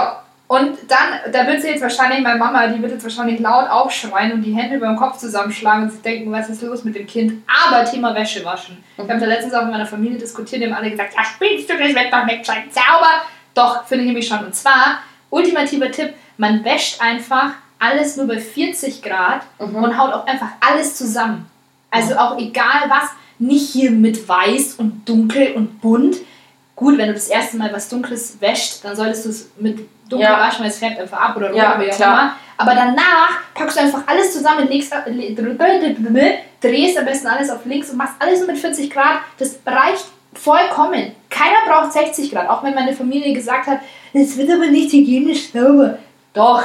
[0.49, 4.31] und dann, da wird sie jetzt wahrscheinlich, meine Mama, die wird jetzt wahrscheinlich laut aufschreien
[4.33, 7.05] und die Hände über den Kopf zusammenschlagen und sich denken, was ist los mit dem
[7.05, 7.43] Kind.
[7.67, 8.83] Aber Thema Wäsche waschen.
[8.97, 11.69] Ich habe da letztens auch in meiner Familie diskutiert, die haben alle gesagt, ja, spielst
[11.69, 13.21] du, das wird doch nicht sauber.
[13.53, 14.43] Doch, finde ich nämlich schon.
[14.43, 19.75] Und zwar, ultimativer Tipp, man wäscht einfach alles nur bei 40 Grad Mhm.
[19.83, 21.45] und haut auch einfach alles zusammen.
[21.91, 26.17] Also auch egal was, nicht hier mit weiß und dunkel und bunt.
[26.79, 30.27] Gut, wenn du das erste Mal was Dunkles wäscht, dann solltest du es mit dunkel
[30.29, 30.39] Ja.
[30.39, 32.35] waschen, weil es färbt einfach ab oder Ja, oder wie auch immer.
[32.57, 37.89] Aber danach packst du einfach alles zusammen, legst, le- drehst am besten alles auf links
[37.89, 39.17] und machst alles nur mit 40 Grad.
[39.37, 41.13] Das reicht vollkommen.
[41.29, 42.49] Keiner braucht 60 Grad.
[42.49, 43.79] Auch wenn meine Familie gesagt hat,
[44.13, 45.97] es wird aber nicht hygienisch sauber.
[46.33, 46.63] Doch,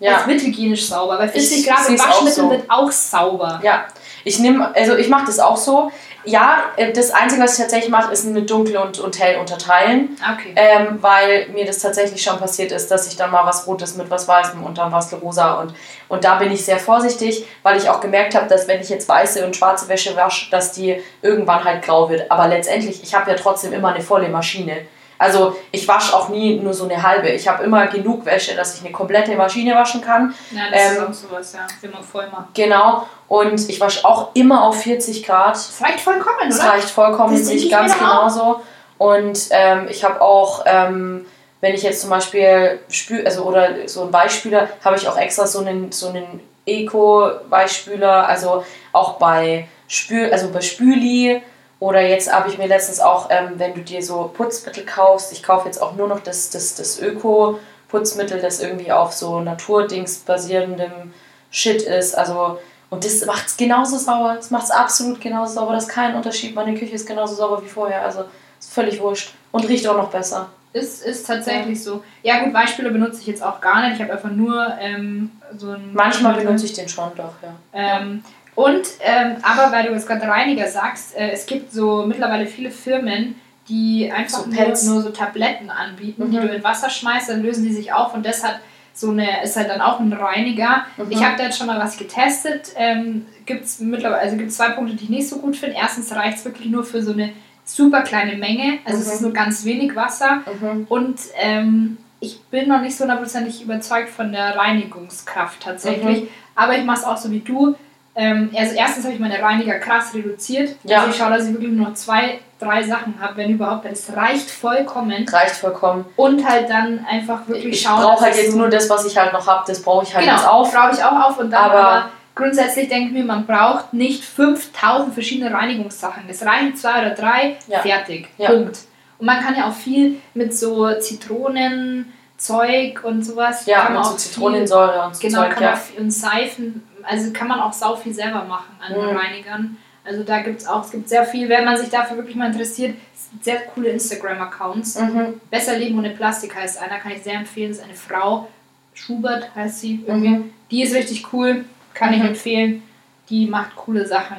[0.00, 0.20] Ja.
[0.20, 1.16] es wird hygienisch sauber.
[1.16, 2.50] Bei 40 Ich Grad im Waschmittel so.
[2.50, 3.60] wird auch sauber.
[3.62, 3.84] Ja,
[4.24, 5.90] ich nehme, also ich mache das auch so.
[6.24, 10.16] Ja, äh, das Einzige, was ich tatsächlich mache, ist mit dunkel und, und hell unterteilen.
[10.22, 10.52] Okay.
[10.56, 14.10] Ähm, weil mir das tatsächlich schon passiert ist, dass ich dann mal was Rotes mit
[14.10, 15.74] was Weißem und dann was Rosa und,
[16.08, 19.08] und da bin ich sehr vorsichtig, weil ich auch gemerkt habe, dass wenn ich jetzt
[19.08, 22.30] weiße und schwarze Wäsche wasche, dass die irgendwann halt grau wird.
[22.30, 24.86] Aber letztendlich, ich habe ja trotzdem immer eine volle Maschine.
[25.18, 27.28] Also ich wasche auch nie nur so eine halbe.
[27.28, 30.32] Ich habe immer genug Wäsche, dass ich eine komplette Maschine waschen kann.
[30.52, 31.90] Ja, das ist ähm, auch sowas, ja.
[31.90, 32.54] Man voll macht.
[32.54, 33.06] Genau.
[33.26, 35.54] Und ich wasche auch immer auf 40 Grad.
[35.56, 36.70] Das reicht vollkommen, Das oder?
[36.70, 38.60] reicht vollkommen, Das sehe ich ganz genauso.
[38.96, 41.26] Und ähm, ich habe auch, ähm,
[41.60, 45.46] wenn ich jetzt zum Beispiel spül, also oder so einen Weichspüler, habe ich auch extra
[45.46, 51.42] so einen, so einen Eco-Weichspüler, also auch bei Spül, also bei Spüli.
[51.80, 55.42] Oder jetzt habe ich mir letztens auch, ähm, wenn du dir so Putzmittel kaufst, ich
[55.42, 61.12] kaufe jetzt auch nur noch das, das, das Öko-Putzmittel, das irgendwie auf so Naturdings basierendem
[61.50, 62.16] Shit ist.
[62.16, 62.58] Also,
[62.90, 64.34] und das macht es genauso sauber.
[64.34, 65.72] Das macht es absolut genauso sauber.
[65.72, 66.54] Das ist kein Unterschied.
[66.54, 68.02] Meine Küche ist genauso sauber wie vorher.
[68.02, 68.24] Also
[68.58, 69.34] ist völlig wurscht.
[69.52, 70.48] Und riecht auch noch besser.
[70.72, 72.02] Ist, ist tatsächlich so.
[72.22, 73.94] Ja gut, Weichspüler benutze ich jetzt auch gar nicht.
[73.94, 75.94] Ich habe einfach nur ähm, so ein...
[75.94, 77.54] Manchmal benutze ich den schon doch, ja.
[77.72, 78.22] Ähm,
[78.64, 82.70] und, ähm, aber weil du jetzt gerade Reiniger sagst, äh, es gibt so mittlerweile viele
[82.72, 83.36] Firmen,
[83.68, 86.42] die einfach So nur, nur so Tabletten anbieten, die Mhm.
[86.42, 88.58] du in Wasser schmeißt, dann lösen die sich auf und das hat
[88.94, 90.86] so eine, ist halt dann auch ein Reiniger.
[90.96, 91.06] Mhm.
[91.10, 92.72] Ich habe da jetzt schon mal was getestet.
[92.76, 95.76] Ähm, gibt's mittlerweile, also gibt zwei Punkte, die ich nicht so gut finde.
[95.80, 97.30] Erstens reicht es wirklich nur für so eine
[97.64, 99.12] super kleine Menge, also es Mhm.
[99.12, 100.42] ist nur ganz wenig Wasser.
[100.60, 100.86] Mhm.
[100.88, 106.22] Und ähm, ich bin noch nicht so hundertprozentig überzeugt von der Reinigungskraft tatsächlich.
[106.22, 106.28] Mhm.
[106.56, 107.76] Aber ich mache es auch so wie du.
[108.20, 110.74] Ähm, also erstens habe ich meine Reiniger krass reduziert.
[110.82, 110.98] Ja.
[110.98, 113.84] Also ich schaue, dass ich wirklich nur noch zwei, drei Sachen habe, wenn überhaupt.
[113.84, 115.24] Das reicht vollkommen.
[115.28, 116.04] Reicht vollkommen.
[116.16, 118.02] Und halt dann einfach wirklich Ich schauen.
[118.02, 120.36] brauche halt jetzt nur das, was ich halt noch habe, das brauche ich halt genau,
[120.36, 120.72] jetzt auf.
[120.72, 121.38] brauche ich auch auf.
[121.38, 126.24] Und dann Aber- aber, grundsätzlich denke ich mir, man braucht nicht 5000 verschiedene Reinigungssachen.
[126.28, 127.78] Es reichen zwei oder drei, Ja.
[127.78, 128.26] fertig.
[128.36, 128.50] Ja.
[128.50, 128.78] Punkt.
[129.18, 133.66] Und man kann ja auch viel mit so Zitronenzeug und sowas.
[133.66, 135.70] Ja, kann man mit so auch Zitronensäure und so genau, Zeug, kann ja.
[135.70, 139.16] man und Seifen, also kann man auch sau viel selber machen an Mhm.
[139.16, 139.76] Reinigern.
[140.04, 142.46] Also da gibt es auch, es gibt sehr viel, wenn man sich dafür wirklich mal
[142.46, 144.98] interessiert, es gibt sehr coole Instagram-Accounts.
[145.00, 145.40] Mhm.
[145.50, 147.70] Besser Leben ohne Plastik heißt einer, kann ich sehr empfehlen.
[147.70, 148.48] Das ist eine Frau,
[148.94, 150.28] Schubert heißt sie irgendwie.
[150.28, 150.50] Mhm.
[150.70, 152.28] Die ist richtig cool, kann ich Mhm.
[152.28, 152.82] empfehlen.
[153.28, 154.38] Die macht coole Sachen.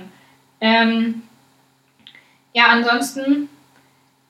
[0.60, 1.22] Ähm,
[2.54, 3.48] ja, ansonsten,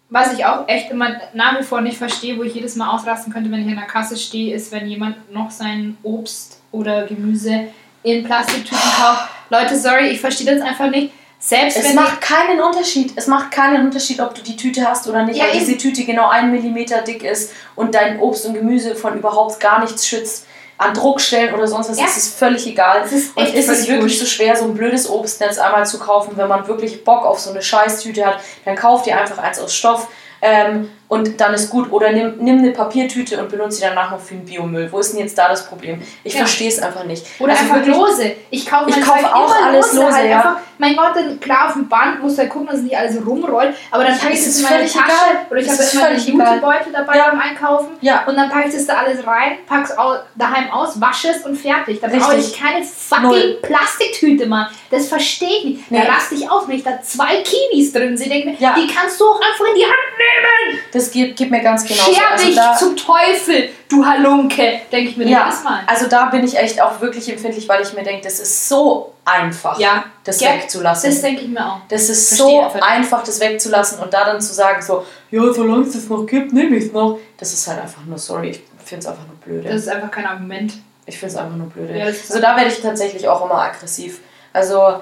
[0.09, 3.31] was ich auch echt immer nach wie vor nicht verstehe, wo ich jedes Mal ausrasten
[3.31, 7.69] könnte, wenn ich an der Kasse stehe, ist, wenn jemand noch sein Obst oder Gemüse
[8.03, 9.29] in Plastiktüten kauft.
[9.49, 11.13] Leute, sorry, ich verstehe das einfach nicht.
[11.41, 13.13] Selbst Es wenn macht keinen Unterschied.
[13.15, 15.77] Es macht keinen Unterschied, ob du die Tüte hast oder nicht, Ja, weil diese.
[15.77, 20.05] Tüte genau einen Millimeter dick ist und dein Obst und Gemüse von überhaupt gar nichts
[20.07, 20.45] schützt.
[20.77, 22.05] An Druckstellen oder sonst was Ja.
[22.05, 23.01] ist es völlig egal.
[23.05, 24.19] Es ist und ist es wirklich wurscht.
[24.19, 27.49] so schwer, so ein blödes Obstnetz einmal zu kaufen, wenn man wirklich Bock auf so
[27.51, 30.07] eine Scheißtüte hat, dann kauft ihr einfach eins aus Stoff
[30.41, 31.91] ähm, und dann ist gut.
[31.91, 34.89] Oder nimm, nimm eine Papiertüte und benutze sie danach noch für den Biomüll.
[34.91, 36.01] Wo ist denn jetzt da das Problem?
[36.23, 36.39] Ich Ja.
[36.39, 37.25] verstehe es einfach nicht.
[37.39, 38.31] Oder Also einfach wirklich- lose.
[38.51, 40.37] Ich kaufe Ich kaufe auch alles lose, halt ja.
[40.37, 42.97] einfach, mein Gott, dann klar auf dem Band musst du halt gucken, dass es nicht
[42.97, 43.75] alles rumrollt.
[43.91, 44.97] Aber dann packe ich es es in meine Tasche.
[44.99, 45.45] egal.
[45.49, 46.19] Oder ich Es habe immer einen.
[46.55, 47.29] Jutebeutel dabei Ja.
[47.31, 47.87] beim Einkaufen.
[48.01, 48.23] Ja.
[48.25, 51.55] Und dann packe ich das da alles rein, pack's au daheim aus, wasche es und
[51.57, 51.99] fertig.
[51.99, 53.59] Da brauche ich keine fucking Null.
[53.61, 54.67] Plastiktüte, Mann.
[54.91, 55.91] Das verstehe ich nicht.
[55.91, 56.01] Nee.
[56.05, 58.29] Da raste ich auf, wenn ich da zwei Kiwis drin sehe.
[58.29, 60.79] Denke mir, die kannst du auch einfach in die Hand nehmen.
[60.93, 64.81] Das geht, geht mir ganz genau Scher also dich da, zum Teufel, du Halunke.
[64.91, 65.81] Denke ich mir ja, jedes Mal.
[65.87, 69.13] also da bin ich echt auch wirklich empfindlich, weil ich mir denke, das ist so
[69.25, 71.09] einfach, Ja, das Ja, wegzulassen.
[71.11, 71.79] das denke ich mir auch.
[71.87, 75.85] Das ist Verstehe so einfach das wegzulassen und da dann zu sagen, so, ja, solange
[75.85, 77.19] es das noch gibt, nehme ich es noch.
[77.37, 79.69] Das ist halt einfach nur, sorry, ich finde es einfach nur blöde.
[79.69, 80.73] Das ist einfach kein Argument.
[81.05, 81.97] ich finde es einfach nur blöde.
[81.97, 84.19] Ja, das also da werde ich tatsächlich auch immer aggressiv.
[84.53, 85.01] Also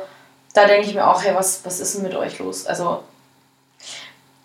[0.54, 2.66] da denke ich mir auch, hey, was, was ist denn mit euch los?
[2.66, 3.04] Also,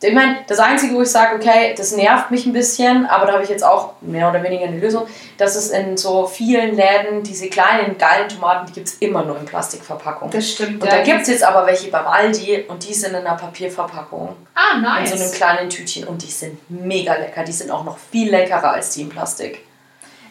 [0.08, 3.32] ich meine, das Einzige, wo ich sage, okay, das nervt mich ein bisschen, aber da
[3.34, 5.06] habe ich jetzt auch mehr oder weniger eine Lösung,
[5.38, 9.38] dass es in so vielen Läden diese kleinen, geilen Tomaten, die gibt es immer nur
[9.38, 10.30] in Plastikverpackung.
[10.30, 10.82] Das stimmt.
[10.82, 14.36] Und da gibt es jetzt aber welche beim Aldi und die sind in einer Papierverpackung.
[14.54, 15.10] Ah, In nice.
[15.10, 17.44] so einem kleinen Tütchen und die sind mega lecker.
[17.44, 19.64] Die sind auch noch viel leckerer als die in Plastik.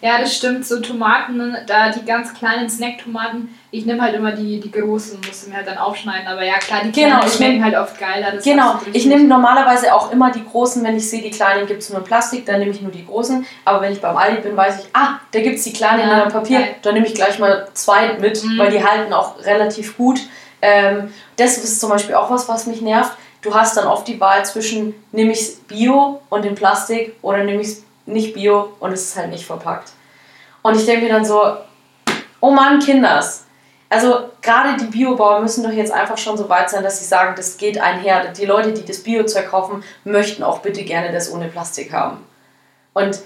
[0.01, 0.65] Ja, das stimmt.
[0.65, 5.49] So Tomaten, da die ganz kleinen Snacktomaten, ich nehme halt immer die, die großen, musste
[5.49, 6.27] mir halt dann aufschneiden.
[6.27, 8.33] Aber ja, klar, die Genau, kleinen ich schmecken nehm- halt oft geiler.
[8.43, 11.89] Genau, ich nehme normalerweise auch immer die großen, wenn ich sehe, die kleinen gibt es
[11.89, 13.45] nur in Plastik, dann nehme ich nur die großen.
[13.63, 16.23] Aber wenn ich beim Aldi bin, weiß ich, ah, da gibt es die kleinen Ja,
[16.23, 16.75] in Papier, geil.
[16.81, 18.57] dann nehme ich gleich mal zwei mit, Mhm.
[18.57, 20.19] weil die halten auch relativ gut.
[20.61, 23.13] Ähm, das ist zum Beispiel auch was, was mich nervt.
[23.41, 27.43] Du hast dann oft die Wahl zwischen, nehme ich es Bio und in Plastik oder
[27.43, 29.91] nehme ich es nicht Bio und es ist halt nicht verpackt.
[30.61, 31.57] Und ich denke mir dann so,
[32.39, 33.45] oh Mann, Kinders.
[33.89, 37.33] Also gerade die Biobauer müssen doch jetzt einfach schon so weit sein, dass sie sagen,
[37.35, 38.31] das geht einher.
[38.31, 42.25] Die Leute, die das Biozeug kaufen, möchten auch bitte gerne das ohne Plastik haben.
[42.93, 43.21] Und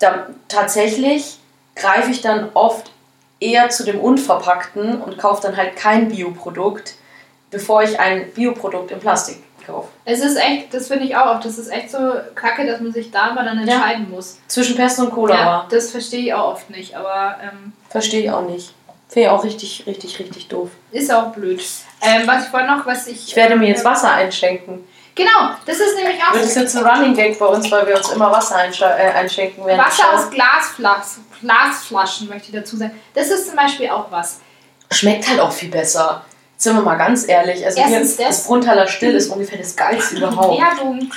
[0.00, 1.38] da, tatsächlich
[1.76, 2.90] greife ich dann oft
[3.38, 6.94] eher zu dem Unverpackten und kaufe dann halt kein Bioprodukt,
[7.50, 9.88] bevor ich ein Bioprodukt in Plastik kaufe.
[10.04, 11.98] Es ist echt, das finde ich auch oft, das ist echt so
[12.34, 13.74] kacke, dass man sich da aber dann Ja.
[13.74, 14.38] entscheiden muss.
[14.48, 15.38] Zwischen Pest und Cholera.
[15.38, 18.74] Ja, das verstehe ich auch oft nicht, aber ähm, Verstehe ich auch nicht.
[19.08, 20.70] Finde ich auch richtig, richtig, richtig doof.
[20.92, 21.60] ist auch blöd.
[22.02, 23.28] Ähm, was ich vorhin noch, was ich.
[23.28, 24.84] Ich werde mir jetzt Wasser einschenken.
[25.16, 27.96] Genau, das ist nämlich auch Das ist jetzt ein Running Gag bei uns, weil wir
[27.96, 29.80] uns immer Wasser einsche- äh, einschenken werden.
[29.84, 32.92] Wasser aus Glasflas Glasflaschen, möchte ich dazu sagen.
[33.14, 34.40] Das ist zum Beispiel auch was.
[34.92, 36.24] Schmeckt halt auch viel besser.
[36.60, 37.64] Sind wir mal ganz ehrlich.
[37.64, 38.16] Also hier, das.
[38.18, 40.60] das Bruntaler Still ist ungefähr das geilste überhaupt.
[40.60, 41.10] Werbung.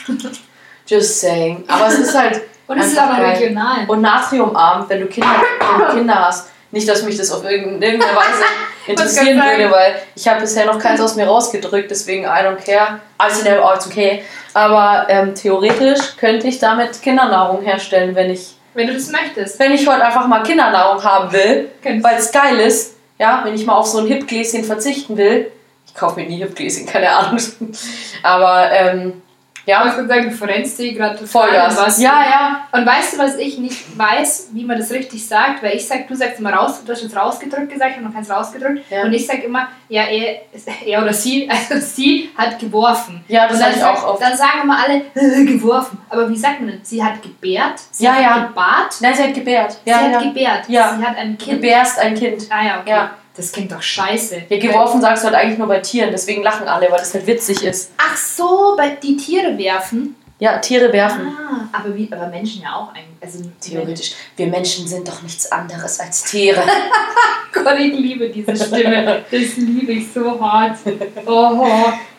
[0.88, 1.66] Just saying.
[1.68, 2.42] Aber es ist halt.
[2.68, 3.36] Und es ist noch geil.
[3.36, 3.86] regional.
[3.88, 6.48] Und natriumarm, wenn du Kinder, wenn du Kinder hast.
[6.72, 8.44] Nicht, dass mich das auf irgendeine Weise
[8.88, 13.02] interessieren würde, weil ich habe bisher noch keins aus mir rausgedrückt, deswegen I don't care.
[13.18, 14.24] Also, ne, oh, it's okay.
[14.54, 19.60] Aber ähm, theoretisch könnte ich damit Kindernahrung herstellen, wenn ich, Wenn du das möchtest.
[19.60, 21.70] wenn ich heute einfach mal Kindernahrung haben will,
[22.02, 22.96] weil es geil ist.
[23.24, 25.50] Ja, wenn ich mal auf so ein Hipgläschen verzichten will.
[25.88, 27.40] Ich kaufe mir nie Hipgläschen, keine Ahnung.
[28.22, 29.22] Aber ähm,
[29.66, 31.78] Ich ja, muss sagen, du verrennst dir gerade Vollgas.
[31.78, 32.02] was.
[32.02, 32.68] Ja, ja.
[32.74, 35.64] Und weißt du, was ich nicht weiß, wie man das richtig sagt?
[35.64, 38.14] Weil ich sag, du sagst immer raus, du hast jetzt rausgedrückt gesagt, ich habe noch
[38.14, 38.82] keins rausgedrückt.
[38.90, 39.04] Ja.
[39.04, 40.42] Und ich sag immer, ja, er,
[40.86, 43.24] er oder sie, also sie hat geworfen.
[43.30, 44.22] Ja, das Und dann sag ich auch oft.
[44.22, 45.02] Dann sagen immer alle,
[45.46, 45.98] geworfen.
[46.10, 46.80] Aber wie sagt man denn?
[46.84, 47.80] Sie hat gebärt?
[47.92, 48.46] Sie Ja, hat ja.
[48.48, 48.96] gebart?
[49.00, 49.78] Nein, sie hat gebärt.
[49.86, 50.68] Ja, sie hat gebärt.
[50.70, 50.96] Ja.
[50.98, 51.62] Sie hat ein Du Kind.
[51.62, 52.44] gebärst ein Kind.
[52.50, 52.90] Ah ja, okay.
[52.90, 53.12] Ja.
[53.36, 54.44] Das klingt doch scheiße.
[54.50, 57.26] Ja, geworfen sagst du halt eigentlich nur bei Tieren, deswegen lachen alle, weil das halt
[57.26, 57.92] witzig ist.
[57.98, 60.16] Ach so, bei die Tiere werfen.
[60.40, 61.28] Ja, Tiere werfen.
[61.28, 63.06] Ah, aber, wie, aber Menschen ja auch eigentlich.
[63.22, 64.14] Also Theoretisch.
[64.36, 66.62] Wir Menschen sind doch nichts anderes als Tiere.
[67.54, 69.24] Gott, ich liebe diese Stimme.
[69.32, 70.78] Das liebe ich so hart.
[71.26, 71.66] Oh,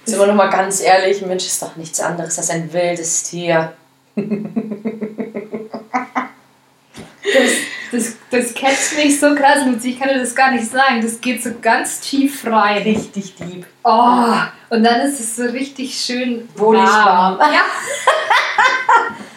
[0.04, 3.74] Sind wir nochmal ganz ehrlich, ein Mensch ist doch nichts anderes als ein wildes Tier.
[4.16, 4.24] das,
[7.94, 9.90] das, das catcht mich so krass, Luzi.
[9.90, 11.00] Ich kann dir das gar nicht sagen.
[11.00, 12.82] Das geht so ganz tief rein.
[12.82, 13.66] Richtig deep.
[13.84, 14.34] Oh,
[14.70, 17.38] und dann ist es so richtig schön Wohlig warm.
[17.38, 17.62] Ja.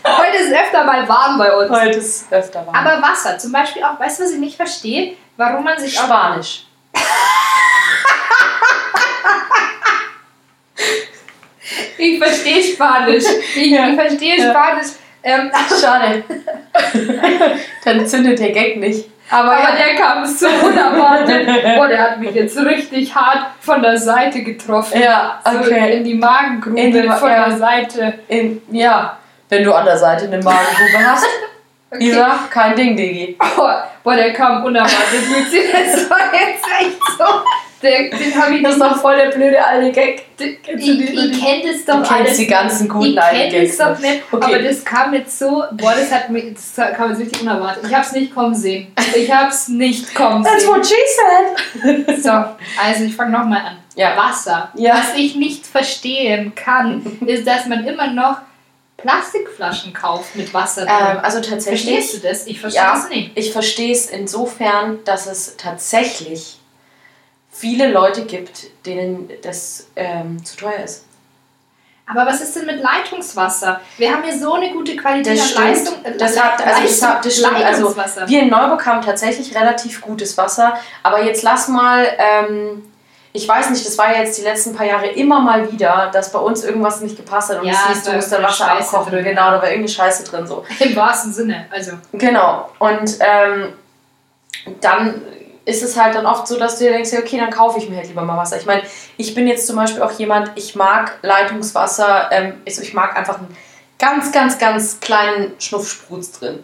[0.17, 1.69] Heute ist öfter mal warm bei uns.
[1.69, 2.75] Heute ist öfter warm.
[2.75, 5.15] Aber Wasser, zum Beispiel auch, weißt du, was ich nicht verstehe?
[5.35, 5.95] Warum man sich.
[5.97, 6.65] Spanisch.
[11.97, 13.23] Ich verstehe Spanisch.
[13.55, 13.93] Ich Ja.
[13.93, 14.53] verstehe Ja.
[15.23, 15.51] Ähm,
[15.81, 16.23] Schade.
[17.83, 19.09] Dann zündet der Gag nicht.
[19.29, 19.75] Aber, aber ja.
[19.75, 21.47] der kam so unerwartet.
[21.75, 25.01] Boah, der hat mich jetzt richtig hart von der Seite getroffen.
[25.01, 25.97] Ja, So okay.
[25.97, 27.49] in die Magengrube In die Ma- von ja.
[27.49, 28.13] der Seite.
[28.29, 29.17] In, ja,
[29.49, 31.25] wenn du an der Seite eine Magengrube hast.
[31.89, 32.09] Okay.
[32.09, 33.37] Isa, kein Ding, Digi.
[33.55, 35.23] Boah, boah, der kam unerwartet.
[35.29, 35.61] Luzi.
[35.71, 37.23] Das war jetzt echt so.
[37.83, 38.11] Den
[38.41, 40.23] habe ich Das ist doch voll der blöde alte Gag.
[40.39, 42.37] Ich, du die- ich kenne das doch Du alles.
[42.37, 43.77] die ganzen guten ich alten kenne Gags.
[43.77, 44.45] das doch nicht, Okay.
[44.55, 47.83] aber das kam jetzt so, boah, das hat mich, das kam jetzt richtig unerwartet.
[47.87, 48.87] Ich hab's nicht kommen sehen.
[49.15, 50.69] Ich hab's nicht kommen That's sehen.
[50.73, 52.19] what she said.
[52.23, 53.77] So, also ich fange nochmal an.
[53.95, 54.15] Ja.
[54.17, 54.71] Wasser.
[54.75, 54.93] Ja.
[54.95, 58.37] Was ich nicht verstehen kann, ist, dass man immer noch
[58.97, 60.95] Plastikflaschen kauft mit Wasser drin.
[61.11, 61.95] Ähm, also tatsächlich.
[61.95, 62.47] Verstehst du das?
[62.47, 63.31] Ich verstehe Ja, das nicht.
[63.35, 66.56] ich verstehe es insofern, dass es tatsächlich
[67.57, 71.03] viele Leute gibt, denen das ähm, zu teuer ist.
[72.09, 73.81] Aber was ist denn mit Leitungswasser?
[73.97, 75.63] Wir haben hier so eine gute Qualität Das an.
[75.65, 75.95] Leistung.
[76.05, 77.63] äh, Das hat, also Leistung- das stimmt.
[77.65, 77.95] Also
[78.27, 82.83] wir in Neuburg haben tatsächlich relativ gutes Wasser, aber jetzt lass mal, ähm,
[83.33, 86.31] ich weiß nicht, das war ja jetzt die letzten paar Jahre immer mal wieder, dass
[86.31, 88.95] bei uns irgendwas nicht gepasst hat und Ja, es hieß, du musst da Wasser Scheiße
[88.97, 89.11] abkochen.
[89.13, 90.63] drin, Genau, da war irgendeine Scheiße drin so.
[90.79, 91.65] Im wahrsten Sinne.
[91.69, 92.69] Also, Genau.
[92.79, 93.73] Und ähm,
[94.79, 95.21] dann
[95.67, 97.89] ist es halt dann oft so, dass du dir denkst, ja, okay, dann kaufe ich
[97.89, 98.57] mir halt lieber mal Wasser.
[98.57, 98.83] Ich meine,
[99.17, 103.37] ich bin jetzt zum Beispiel auch jemand, ich mag Leitungswasser, ähm, also ich mag einfach
[103.37, 103.55] einen
[103.99, 106.63] ganz, ganz, ganz kleinen Schnuffsprutz drin.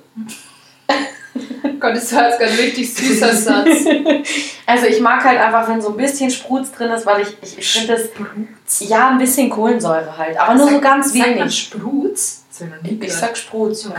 [1.81, 3.67] Gott, das war jetzt gerade ein richtig süßer Satz.
[4.65, 7.57] Also ich mag halt einfach, wenn so ein bisschen Sprutz drin ist, weil ich, ich,
[7.57, 11.59] ich finde das, ja, ein bisschen Kohlensäure halt, aber nur so ganz Sagt man wenig.
[11.59, 12.45] Sprutz?
[13.01, 13.83] Ich sag Sprutz.
[13.83, 13.91] ja.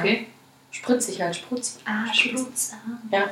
[0.85, 1.79] Spritzig halt, Sprutz.
[1.87, 2.73] Ah, Sprutz.
[2.75, 2.99] Ah.
[3.11, 3.23] Ja.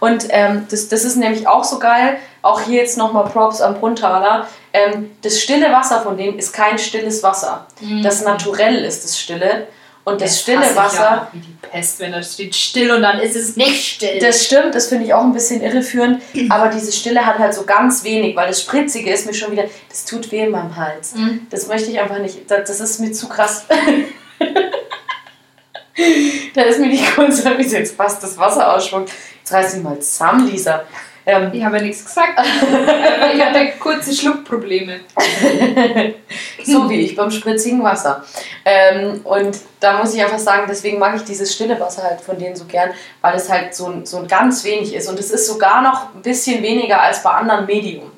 [0.00, 3.74] Und ähm, das, das ist nämlich auch so geil, auch hier jetzt nochmal Props am
[3.74, 4.48] Bruntaler.
[4.72, 7.66] Ähm, das stille Wasser von dem ist kein stilles Wasser.
[8.02, 9.68] Das naturell ist das Stille.
[10.02, 13.18] Und das, stille hasse ich Wasser, wie die Pest, wenn da steht still und dann
[13.18, 14.20] ist es nicht still.
[14.20, 16.22] das stimmt, das finde ich auch ein bisschen irreführend.
[16.48, 19.64] Aber diese Stille hat halt so ganz wenig, weil das Spritzige ist mir schon wieder,
[19.88, 21.14] das tut weh in meinem Hals.
[21.14, 21.46] Mhm.
[21.50, 23.64] Das möchte ich einfach nicht, das, das ist mir zu krass.
[26.54, 29.10] da ist mir nicht kurz, wie sie jetzt fast das Wasser ausspuckt.
[29.38, 30.82] Jetzt reiß dich mal zusammen, Lisa.
[31.28, 32.38] Ähm, Ich habe ja nichts gesagt.
[33.34, 35.00] Ich hatte kurze Schluckprobleme.
[36.64, 38.24] so wie ich beim spritzigen Wasser.
[38.64, 42.38] Ähm, und da muss ich einfach sagen, deswegen mag ich dieses stille Wasser halt von
[42.38, 45.08] denen so gern, weil es halt so, ein- so ein ganz wenig ist.
[45.08, 48.10] Und es ist sogar noch ein bisschen weniger als bei anderen Medium.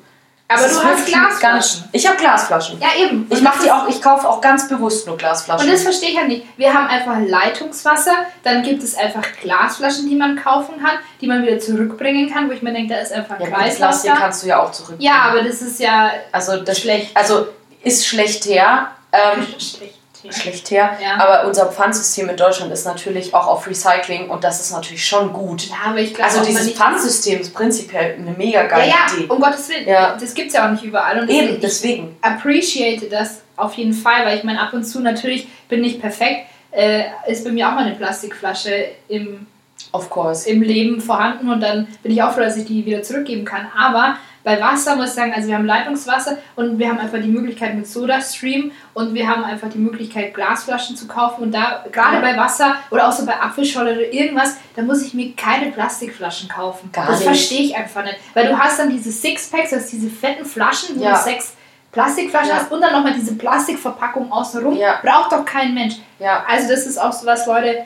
[0.51, 1.83] Aber Es du hast Glasflaschen.
[1.91, 2.81] Ich habe Glasflaschen.
[2.81, 3.27] Ja, eben.
[3.29, 5.67] Ich Und mache das die auch, ich kaufe auch ganz bewusst nur Glasflaschen.
[5.67, 6.43] Und das verstehe ich ja nicht.
[6.57, 11.43] Wir haben einfach Leitungswasser, dann gibt es einfach Glasflaschen, die man kaufen kann, die man
[11.43, 14.47] wieder zurückbringen kann, wo ich mir denke, da ist einfach ja, Kreislauf Plastik kannst du
[14.47, 14.95] ja auch zurück.
[14.97, 17.15] Ja, aber das ist ja also das schlecht.
[17.15, 17.49] Also
[17.83, 18.87] ist schlecht her.
[19.11, 19.98] Ähm, schlecht.
[20.31, 20.97] Schlecht her.
[21.01, 21.15] Ja.
[21.23, 25.31] Aber unser Pfandsystem in Deutschland ist natürlich auch auf Recycling und das ist natürlich schon
[25.33, 25.67] gut.
[25.69, 29.25] Ja, aber ich glaube Also dieses Pfandsystem ist prinzipiell eine mega Ja, geile ja, Idee.
[29.29, 29.87] um Gottes Willen.
[29.87, 30.17] Ja.
[30.19, 31.19] Das gibt es ja auch nicht überall.
[31.21, 34.99] Und Eben, deswegen, ich appreciate das auf jeden Fall, weil ich meine, ab und zu
[34.99, 36.45] natürlich bin ich perfekt.
[36.71, 39.47] Äh, ist bei mir auch mal eine Plastikflasche im,
[39.91, 40.47] Of course.
[40.49, 43.67] im Leben vorhanden und dann bin ich auch froh, dass ich die wieder zurückgeben kann.
[43.77, 47.27] Aber Bei Wasser muss ich sagen, also wir haben Leitungswasser und wir haben einfach die
[47.27, 51.43] Möglichkeit mit SodaStream und wir haben einfach die Möglichkeit, Glasflaschen zu kaufen.
[51.43, 55.13] Und da, gerade bei Wasser oder auch so bei Apfelscholle oder irgendwas, da muss ich
[55.13, 56.89] mir keine Plastikflaschen kaufen.
[56.93, 58.17] Gar das verstehe ich einfach nicht.
[58.33, 61.17] Weil du hast dann diese Sixpacks, also diese fetten Flaschen, wo ja.
[61.17, 61.53] du sechs
[61.91, 62.55] Plastikflaschen ja.
[62.57, 64.75] hast und dann nochmal diese Plastikverpackung außenrum.
[64.77, 64.99] Ja.
[65.01, 65.95] Braucht doch kein Mensch.
[66.19, 66.45] Ja.
[66.47, 67.85] Also das ist auch so was, Leute,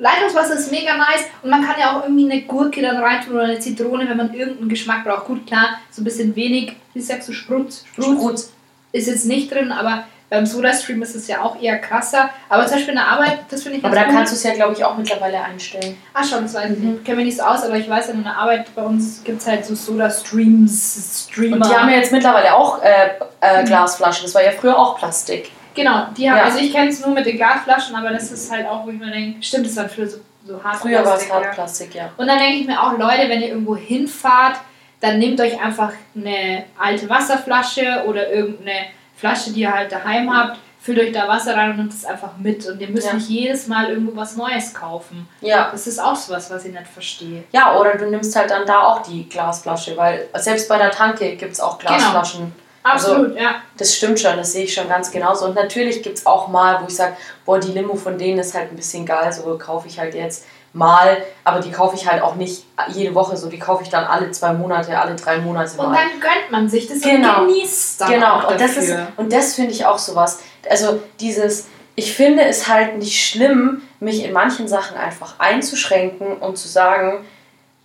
[0.00, 3.44] Leitungswasser ist mega nice und man kann ja auch irgendwie eine Gurke dann reintun oder
[3.44, 5.26] eine Zitrone, wenn man irgendeinen Geschmack braucht.
[5.26, 7.84] Gut, klar, so ein bisschen wenig, wie sagst du, Sprutz?
[7.92, 8.52] Sprutz
[8.92, 12.30] ist jetzt nicht drin, aber beim SodaStream ist es ja auch eher krasser.
[12.48, 14.12] Aber zum Beispiel in der Arbeit, das finde ich Aber da cool.
[14.14, 15.96] kannst du es ja, glaube ich, auch mittlerweile einstellen.
[16.14, 17.04] Ach schon, das weiß ich nicht.
[17.04, 19.48] Kenne mich nicht so aus, aber ich weiß, in der Arbeit bei uns gibt es
[19.48, 21.56] halt so SodaStreams, Streamer.
[21.56, 24.22] Und die haben ja jetzt mittlerweile auch äh, äh, Glasflaschen.
[24.24, 25.50] Das war ja früher auch Plastik.
[25.74, 26.44] Genau, die haben, ja.
[26.44, 28.98] also ich kenne es nur mit den Glasflaschen, aber das ist halt auch, wo ich
[28.98, 30.90] mir denke, stimmt, das war früher so, so Hartplastik.
[30.90, 32.02] Früher war es Hartplastik, ja.
[32.04, 32.10] ja.
[32.16, 34.56] Und dann denke ich mir auch, Leute, wenn ihr irgendwo hinfahrt,
[35.00, 40.58] dann nehmt euch einfach eine alte Wasserflasche oder irgendeine Flasche, die ihr halt daheim habt,
[40.80, 42.66] füllt euch da Wasser rein und nimmt es einfach mit.
[42.66, 43.14] Und ihr müsst ja.
[43.14, 45.28] nicht jedes Mal irgendwo was Neues kaufen.
[45.40, 45.70] Ja.
[45.70, 47.44] Das ist auch so was, was ich nicht verstehe.
[47.52, 51.36] Ja, oder du nimmst halt dann da auch die Glasflasche, weil selbst bei der Tanke
[51.36, 51.90] gibt es auch genau.
[51.90, 52.40] Glasflaschen.
[52.40, 52.52] Genau.
[52.82, 53.56] Absolut, also, ja.
[53.76, 55.46] Das stimmt schon, das sehe ich schon ganz genauso.
[55.46, 58.54] Und natürlich gibt es auch mal, wo ich sage, boah, die Limo von denen ist
[58.54, 62.22] halt ein bisschen geil, so kaufe ich halt jetzt mal, aber die kaufe ich halt
[62.22, 65.76] auch nicht jede Woche so, die kaufe ich dann alle zwei Monate, alle drei Monate
[65.76, 65.88] mal.
[65.88, 67.40] Und dann gönnt man sich das genau.
[67.40, 70.40] und genießt dann Genau, und das, ist, und das finde ich auch sowas.
[70.68, 71.66] Also dieses,
[71.96, 77.24] ich finde es halt nicht schlimm, mich in manchen Sachen einfach einzuschränken und zu sagen,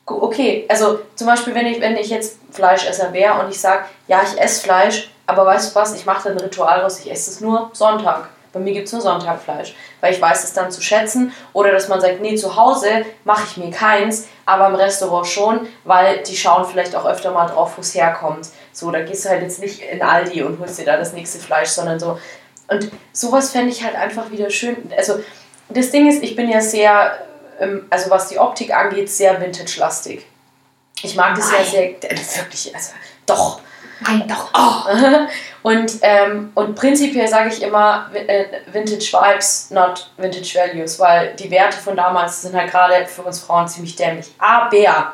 [0.05, 4.21] okay, also zum Beispiel, wenn ich, wenn ich jetzt Fleischesser wäre und ich sage, ja,
[4.23, 7.31] ich esse Fleisch, aber weißt du was, ich mache da ein Ritual raus, ich esse
[7.31, 8.29] es nur Sonntag.
[8.53, 11.33] Bei mir gibt es nur Sonntagfleisch, weil ich weiß es dann zu schätzen.
[11.51, 15.67] Oder dass man sagt, nee, zu Hause mache ich mir keins, aber im Restaurant schon,
[15.83, 18.47] weil die schauen vielleicht auch öfter mal drauf, wo es herkommt.
[18.71, 21.39] So, da gehst du halt jetzt nicht in Aldi und holst dir da das nächste
[21.39, 22.17] Fleisch, sondern so.
[22.69, 24.89] Und sowas fände ich halt einfach wieder schön.
[24.95, 25.15] Also,
[25.67, 27.17] das Ding ist, ich bin ja sehr
[27.89, 30.25] also was die Optik angeht, sehr vintage-lastig.
[31.01, 32.91] Ich mag das ja sehr, äh, wirklich, also
[33.25, 33.59] doch.
[34.01, 34.51] Nein, doch.
[35.63, 35.69] Oh.
[35.69, 41.49] Und, ähm, und prinzipiell sage ich immer äh, Vintage Vibes, not Vintage Values, weil die
[41.49, 44.27] Werte von damals sind halt gerade für uns Frauen ziemlich dämlich.
[44.37, 45.13] Aber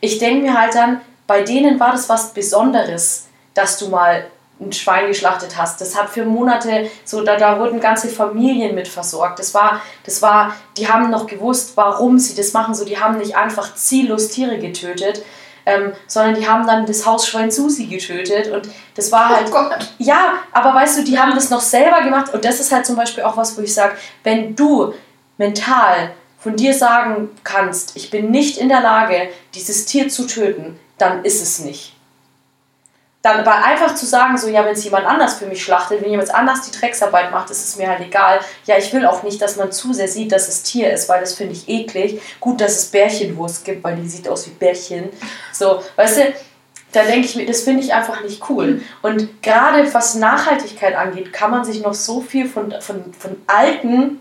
[0.00, 4.26] ich denke mir halt dann, bei denen war das was Besonderes, dass du mal
[4.60, 5.80] ein Schwein geschlachtet hast.
[5.80, 9.38] Das hat für Monate, so da, da wurden ganze Familien mit versorgt.
[9.38, 12.74] Das war, das war, die haben noch gewusst, warum sie das machen.
[12.74, 15.22] So, die haben nicht einfach ziellos Tiere getötet,
[15.66, 18.50] ähm, sondern die haben dann das Hausschwein Susi getötet.
[18.50, 19.48] Und das war halt.
[19.48, 19.92] Oh Gott.
[19.98, 21.22] Ja, aber weißt du, die ja.
[21.22, 22.32] haben das noch selber gemacht.
[22.32, 24.94] Und das ist halt zum Beispiel auch was, wo ich sage, wenn du
[25.36, 30.78] mental von dir sagen kannst, ich bin nicht in der Lage, dieses Tier zu töten,
[30.96, 31.95] dann ist es nicht
[33.26, 36.10] dann aber einfach zu sagen, so, ja, wenn es jemand anders für mich schlachtet, wenn
[36.10, 38.38] jemand anders die Drecksarbeit macht, ist es mir halt egal.
[38.66, 41.20] Ja, ich will auch nicht, dass man zu sehr sieht, dass es Tier ist, weil
[41.20, 42.20] das finde ich eklig.
[42.38, 45.10] Gut, dass es Bärchenwurst gibt, weil die sieht aus wie Bärchen.
[45.52, 46.22] So, weißt du,
[46.92, 48.80] da denke ich mir, das finde ich einfach nicht cool.
[49.02, 54.20] Und gerade was Nachhaltigkeit angeht, kann man sich noch so viel von, von, von alten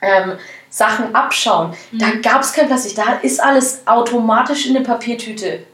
[0.00, 0.38] ähm,
[0.70, 1.74] Sachen abschauen.
[1.90, 1.98] Mhm.
[1.98, 5.66] Da gab es kein Plastik, da ist alles automatisch in eine Papiertüte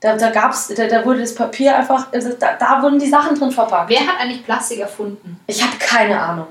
[0.00, 3.38] da, da, gab's, da, da wurde das Papier einfach, also da, da wurden die Sachen
[3.38, 3.90] drin verpackt.
[3.90, 5.38] Wer hat eigentlich Plastik erfunden?
[5.46, 6.48] Ich habe keine Ahnung.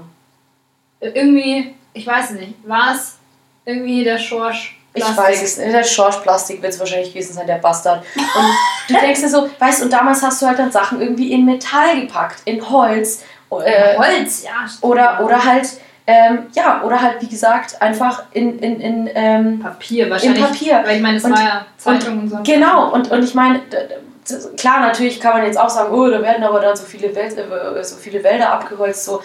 [1.00, 3.18] Irgendwie, ich weiß nicht, war es
[3.66, 4.76] irgendwie der Schorsch?
[4.94, 5.14] Plastik.
[5.14, 5.74] Ich weiß es nicht.
[5.74, 8.04] Der Schorsch Plastik wird es wahrscheinlich gewesen sein, der Bastard.
[8.16, 8.54] Und
[8.88, 11.46] du denkst dir so, weißt du, und damals hast du halt dann Sachen irgendwie in
[11.46, 13.24] Metall gepackt, in Holz.
[13.52, 14.68] Äh, Holz, ja.
[14.82, 15.70] Oder, oder halt
[16.12, 20.40] ähm, ja, oder halt, wie gesagt, einfach in, in, in ähm, Papier wahrscheinlich.
[20.40, 20.82] In Papier.
[20.84, 22.38] Weil ich meine, es war ja Zeitung und, und so.
[22.52, 23.62] Genau, und, und ich meine,
[24.58, 27.78] klar, natürlich kann man jetzt auch sagen, oh, da werden aber dann so viele, Wälder,
[27.78, 29.22] äh, so viele Wälder abgeholzt, so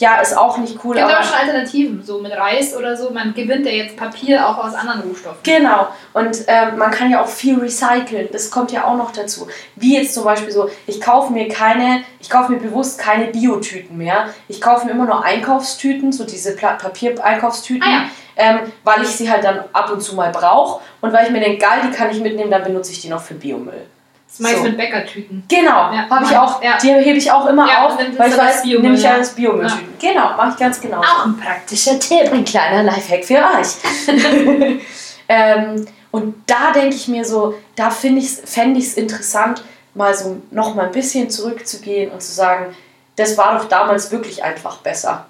[0.00, 0.96] ja, ist auch nicht cool.
[0.96, 3.10] Es gibt aber schon Alternativen, so mit Reis oder so.
[3.10, 5.40] Man gewinnt ja jetzt Papier auch aus anderen Rohstoffen.
[5.42, 5.88] Genau.
[6.14, 8.30] Und ähm, man kann ja auch viel recyceln.
[8.32, 9.46] Das kommt ja auch noch dazu.
[9.76, 13.98] Wie jetzt zum Beispiel so, ich kaufe mir keine, ich kaufe mir bewusst keine Biotüten
[13.98, 14.30] mehr.
[14.48, 17.82] Ich kaufe mir immer nur Einkaufstüten, so diese Papier-Einkaufstüten.
[17.82, 18.04] Ah, ja.
[18.36, 20.80] ähm, weil ich sie halt dann ab und zu mal brauche.
[21.02, 23.20] Und weil ich mir denke, geil, die kann ich mitnehmen, dann benutze ich die noch
[23.20, 23.86] für Biomüll.
[24.30, 24.62] Das mache so.
[24.62, 25.42] mit Bäckertüten.
[25.48, 26.62] Genau, ja, habe ich auch.
[26.62, 26.78] Ja.
[26.78, 29.88] Die hebe ich auch immer ja, auf, weil ich weiß, nehme ich ja das Biomülltüten.
[30.00, 30.12] Ja.
[30.12, 30.98] Genau, mache ich ganz genau.
[30.98, 32.32] Auch ein praktischer Tipp.
[32.32, 34.06] Ein kleiner Lifehack für euch.
[35.28, 39.64] ähm, und da denke ich mir so, da fände ich es interessant,
[39.94, 42.74] mal so noch mal ein bisschen zurückzugehen und zu sagen,
[43.16, 45.26] das war doch damals wirklich einfach besser.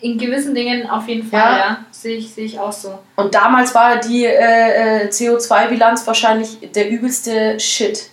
[0.00, 1.58] In gewissen Dingen auf jeden Fall, ja.
[1.58, 1.78] ja.
[1.90, 2.98] Sehe ich, sehe ich auch so.
[3.16, 8.10] Und damals war die äh, äh CO2-Bilanz wahrscheinlich der übelste Shit.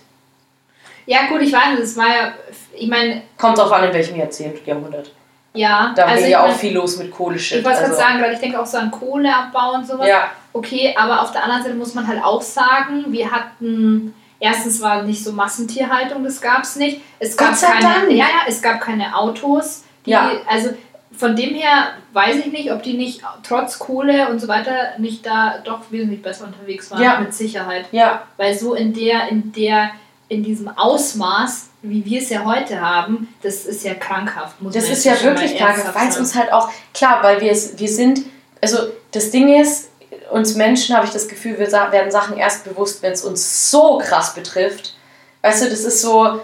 [1.06, 2.32] Ja, gut, ich weiß, es war ja,
[2.72, 3.22] ich meine.
[3.36, 5.12] Kommt drauf an, in welchem Jahrzehnt, Jahrhundert.
[5.52, 7.58] Ja, da also war ja auch viel los mit Kohleshit.
[7.58, 7.92] Ich wollte also.
[7.92, 10.08] gerade sagen, weil ich denke auch so an Kohleabbau und sowas.
[10.08, 10.30] Ja.
[10.52, 15.02] Okay, aber auf der anderen Seite muss man halt auch sagen, wir hatten erstens war
[15.02, 17.00] nicht so Massentierhaltung, das gab es nicht.
[17.18, 18.10] Es gab keine, Dank.
[18.10, 19.84] ja, ja, es gab keine Autos.
[20.04, 20.32] Die, ja.
[20.48, 20.70] Also
[21.16, 25.24] von dem her weiß ich nicht, ob die nicht trotz Kohle und so weiter nicht
[25.24, 27.20] da doch wesentlich besser unterwegs waren, ja.
[27.20, 27.86] mit Sicherheit.
[27.92, 28.22] Ja.
[28.36, 29.90] Weil so in der, in der,
[30.28, 34.60] in diesem Ausmaß, wie wir es ja heute haben, das ist ja krankhaft.
[34.60, 37.78] Muss das ist ja wirklich krankhaft, weil es uns halt auch, klar, weil wir es,
[37.78, 38.22] wir sind,
[38.60, 38.78] also
[39.12, 39.90] das Ding ist,
[40.30, 43.98] uns Menschen habe ich das Gefühl, wir werden Sachen erst bewusst, wenn es uns so
[43.98, 44.94] krass betrifft.
[45.42, 46.40] Weißt du, das ist so,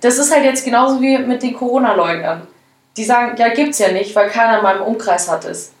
[0.00, 2.46] das ist halt jetzt genauso wie mit den Corona-Leugnern
[2.98, 5.72] die sagen, ja, gibt's ja nicht, weil keiner in meinem Umkreis hat es.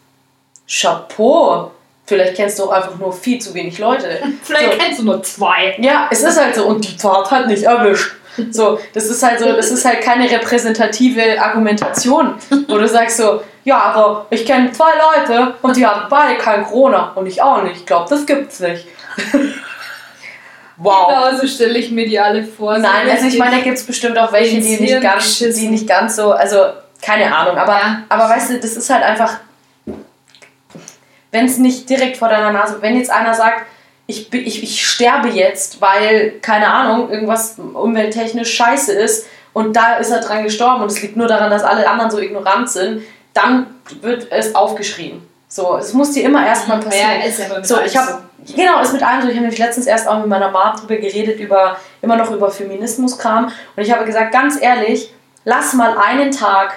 [0.68, 1.72] Chapeau!
[2.06, 4.22] Vielleicht kennst du auch einfach nur viel zu wenig Leute.
[4.42, 4.78] Vielleicht so.
[4.78, 5.76] kennst du nur zwei.
[5.78, 6.66] Ja, es ist halt so.
[6.66, 8.12] Und die Fahrt hat nicht erwischt.
[8.50, 12.34] So, das ist halt so, das ist halt keine repräsentative Argumentation,
[12.68, 16.64] wo du sagst so, ja, aber ich kenne zwei Leute und die haben beide kein
[16.64, 17.78] Corona und ich auch nicht.
[17.78, 18.86] Ich glaube, das gibt's nicht.
[20.76, 21.08] wow.
[21.08, 22.78] Genau, so stelle ich mir die alle vor.
[22.78, 25.88] Nein, also ich meine, da gibt es bestimmt auch welche, die nicht ganz, die nicht
[25.88, 26.58] ganz so, also
[27.00, 28.02] keine Ahnung, aber, ja.
[28.08, 29.38] aber weißt du, das ist halt einfach,
[31.30, 33.66] wenn es nicht direkt vor deiner Nase, wenn jetzt einer sagt,
[34.06, 40.10] ich, ich, ich sterbe jetzt, weil, keine Ahnung, irgendwas umwelttechnisch scheiße ist und da ist
[40.10, 43.02] er dran gestorben und es liegt nur daran, dass alle anderen so ignorant sind,
[43.34, 43.66] dann
[44.00, 45.28] wird es aufgeschrieben.
[45.46, 47.20] So, es muss dir immer erstmal passieren.
[47.20, 48.22] Ja, ist ja so, ich habe
[48.54, 49.28] genau, ist mit allem so.
[49.28, 52.50] Ich habe nämlich letztens erst auch mit meiner Mom drüber geredet über immer noch über
[52.50, 55.12] Feminismuskram und ich habe gesagt, ganz ehrlich,
[55.44, 56.76] lass mal einen Tag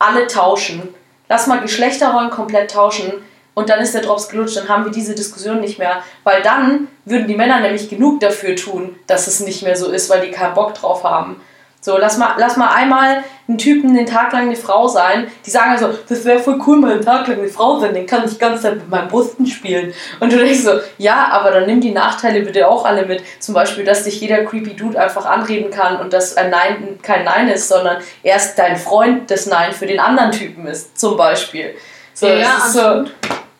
[0.00, 0.92] alle tauschen.
[1.28, 3.12] Lass mal Geschlechterrollen komplett tauschen
[3.54, 6.02] und dann ist der Drops gelutscht, dann haben wir diese Diskussion nicht mehr.
[6.24, 10.10] Weil dann würden die Männer nämlich genug dafür tun, dass es nicht mehr so ist,
[10.10, 11.40] weil die keinen Bock drauf haben.
[11.82, 15.28] So, lass mal, lass mal einmal einen Typen den Tag lang eine Frau sein.
[15.46, 18.06] Die sagen also, das wäre voll cool, mal einen Tag lang eine Frau sein, den
[18.06, 19.94] kann ich ganz Zeit mit meinen Brüsten spielen.
[20.20, 23.22] Und du denkst so, ja, aber dann nimm die Nachteile bitte auch alle mit.
[23.38, 27.24] Zum Beispiel, dass dich jeder creepy Dude einfach anreden kann und dass ein Nein kein
[27.24, 31.74] Nein ist, sondern erst dein Freund das Nein für den anderen Typen ist, zum Beispiel.
[32.12, 33.06] So, ja, ja so,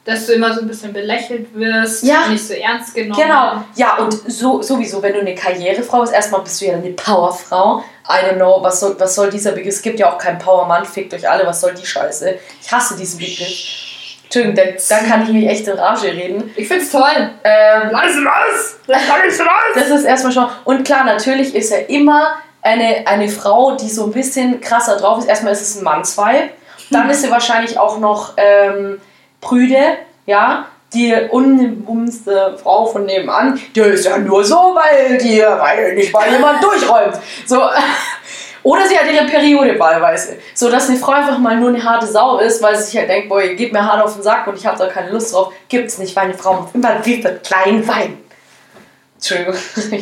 [0.04, 2.28] dass du immer so ein bisschen belächelt wirst, ja.
[2.28, 3.20] nicht so ernst genommen.
[3.20, 6.90] Genau, ja, und so, sowieso, wenn du eine Karrierefrau bist, erstmal bist du ja eine
[6.90, 7.84] Powerfrau.
[8.10, 9.74] I don't know, was soll, was soll dieser Begriff?
[9.74, 12.38] Es gibt ja auch keinen Powermann, fickt euch alle, was soll die Scheiße?
[12.60, 13.78] Ich hasse diesen Begriff.
[14.24, 16.52] Entschuldigung, da, da kann ich mich echt in Rage reden.
[16.56, 17.30] Ich find's toll.
[17.42, 18.76] Ähm, Lass raus!
[18.86, 19.74] Lass raus!
[19.74, 20.46] Das ist erstmal schon.
[20.64, 25.18] Und klar, natürlich ist er immer eine, eine Frau, die so ein bisschen krasser drauf
[25.18, 25.26] ist.
[25.26, 26.50] Erstmal ist es ein Mannsweib.
[26.90, 28.34] Dann ist sie wahrscheinlich auch noch.
[28.36, 29.00] Ähm,
[29.40, 29.96] Brüde,
[30.26, 36.12] ja, die unbumste Frau von nebenan, die ist ja nur so, weil die, weil nicht
[36.12, 37.16] mal jemand durchräumt.
[37.46, 37.62] So.
[38.62, 40.36] Oder sie hat ihre Periode wahlweise.
[40.54, 43.08] So dass eine Frau einfach mal nur eine harte Sau ist, weil sie sich halt
[43.08, 45.52] denkt, boy, geht mir hart auf den Sack und ich habe da keine Lust drauf.
[45.68, 48.18] Gibt's nicht, weil eine Frau muss immer wie für klein weinen.
[49.14, 49.54] Entschuldigung.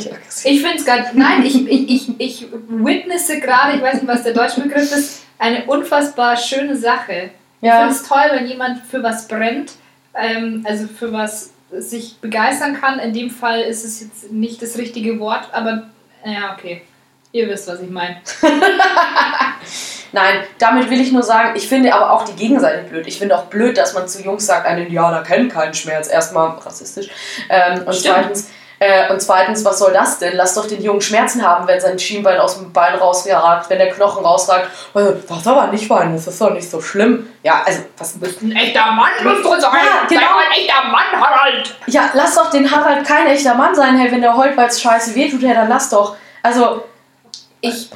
[0.44, 4.22] ich finde es gerade, nein, ich, ich, ich, ich witnesse gerade, ich weiß nicht, was
[4.22, 7.30] der deutsche Begriff ist, eine unfassbar schöne Sache.
[7.60, 7.74] Ja.
[7.74, 9.72] Ich finde es toll, wenn jemand für was brennt,
[10.18, 12.98] ähm, also für was sich begeistern kann.
[12.98, 15.88] In dem Fall ist es jetzt nicht das richtige Wort, aber
[16.24, 16.82] ja, okay.
[17.30, 18.16] Ihr wisst, was ich meine.
[20.12, 23.06] Nein, damit will ich nur sagen, ich finde aber auch die Gegenseite blöd.
[23.06, 26.08] Ich finde auch blöd, dass man zu Jungs sagt, ein Indianer kennt keinen Schmerz.
[26.08, 27.10] Erstmal rassistisch.
[27.50, 28.14] Ähm, und Stimmt.
[28.14, 28.50] zweitens,
[28.80, 30.36] äh, und zweitens, was soll das denn?
[30.36, 33.90] Lass doch den Jungen Schmerzen haben, wenn sein Schienbein aus dem Bein rausragt, wenn der
[33.90, 34.68] Knochen rausragt.
[34.94, 37.28] Also, das aber nicht weinen, das ist doch nicht so schlimm.
[37.42, 39.62] Ja, also, was bist ein echter Mann musst du sein.
[39.62, 40.20] Ja, genau.
[40.20, 41.74] Ein echter Mann, Harald.
[41.86, 44.80] Ja, lass doch den Harald kein echter Mann sein, hey, wenn der heult, weil es
[44.80, 46.16] scheiße wehtut, hey, dann lass doch.
[46.42, 46.84] Also,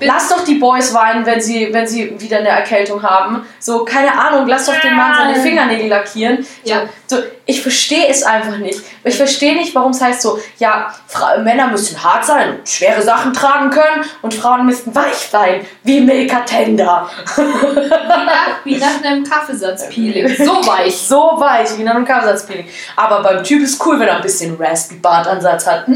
[0.01, 3.47] lass doch die Boys weinen, wenn sie, wenn sie wieder eine Erkältung haben.
[3.61, 6.45] So, keine Ahnung, lass doch den Mann seine Fingernägel lackieren.
[6.65, 6.83] Ja.
[7.07, 8.81] So, ich verstehe es einfach nicht.
[9.05, 13.03] Ich verstehe nicht, warum es heißt so, ja, Fra Männer müssen hart sein und schwere
[13.03, 17.09] Sachen tragen können und Frauen müssten weich sein, wie Milka Tender.
[17.37, 20.37] wie, nach, wie nach einem Kaffeesatzpeeling.
[20.43, 20.97] So weich.
[20.97, 22.67] so weich, wie nach einem Kaffeesatzpeeling.
[22.97, 25.87] Aber beim Typ ist cool, wenn er ein bisschen Raspy Bartansatz hat.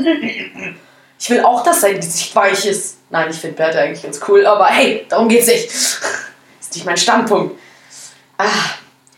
[1.18, 2.95] Ich will auch, dass sein Gesicht weich ist.
[3.10, 5.66] Nein, ich finde Bertha eigentlich ganz cool, aber hey, darum geht's nicht.
[6.60, 7.58] ist nicht mein Standpunkt.
[8.38, 8.44] Ah,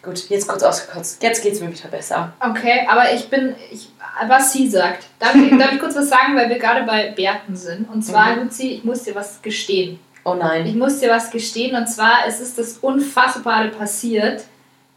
[0.02, 1.22] gut, jetzt kurz ausgekotzt.
[1.22, 2.32] Jetzt geht's mir wieder besser.
[2.40, 3.88] Okay, aber ich bin, ich,
[4.26, 5.06] was sie sagt.
[5.18, 7.88] Darf ich, darf ich kurz was sagen, weil wir gerade bei Berten sind?
[7.90, 8.44] Und zwar, mhm.
[8.44, 9.98] Luzi, ich muss dir was gestehen.
[10.24, 10.66] Oh nein.
[10.66, 14.44] Ich muss dir was gestehen und zwar es ist das Unfassbare passiert.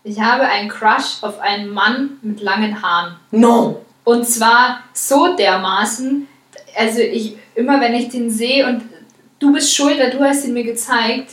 [0.04, 3.16] Ich habe einen Crush auf einen Mann mit langen Haaren.
[3.30, 3.86] No!
[4.04, 6.28] Und zwar so dermaßen,
[6.76, 8.82] also ich, immer wenn ich den sehe und
[9.40, 11.32] du bist schuld, weil du hast ihn mir gezeigt,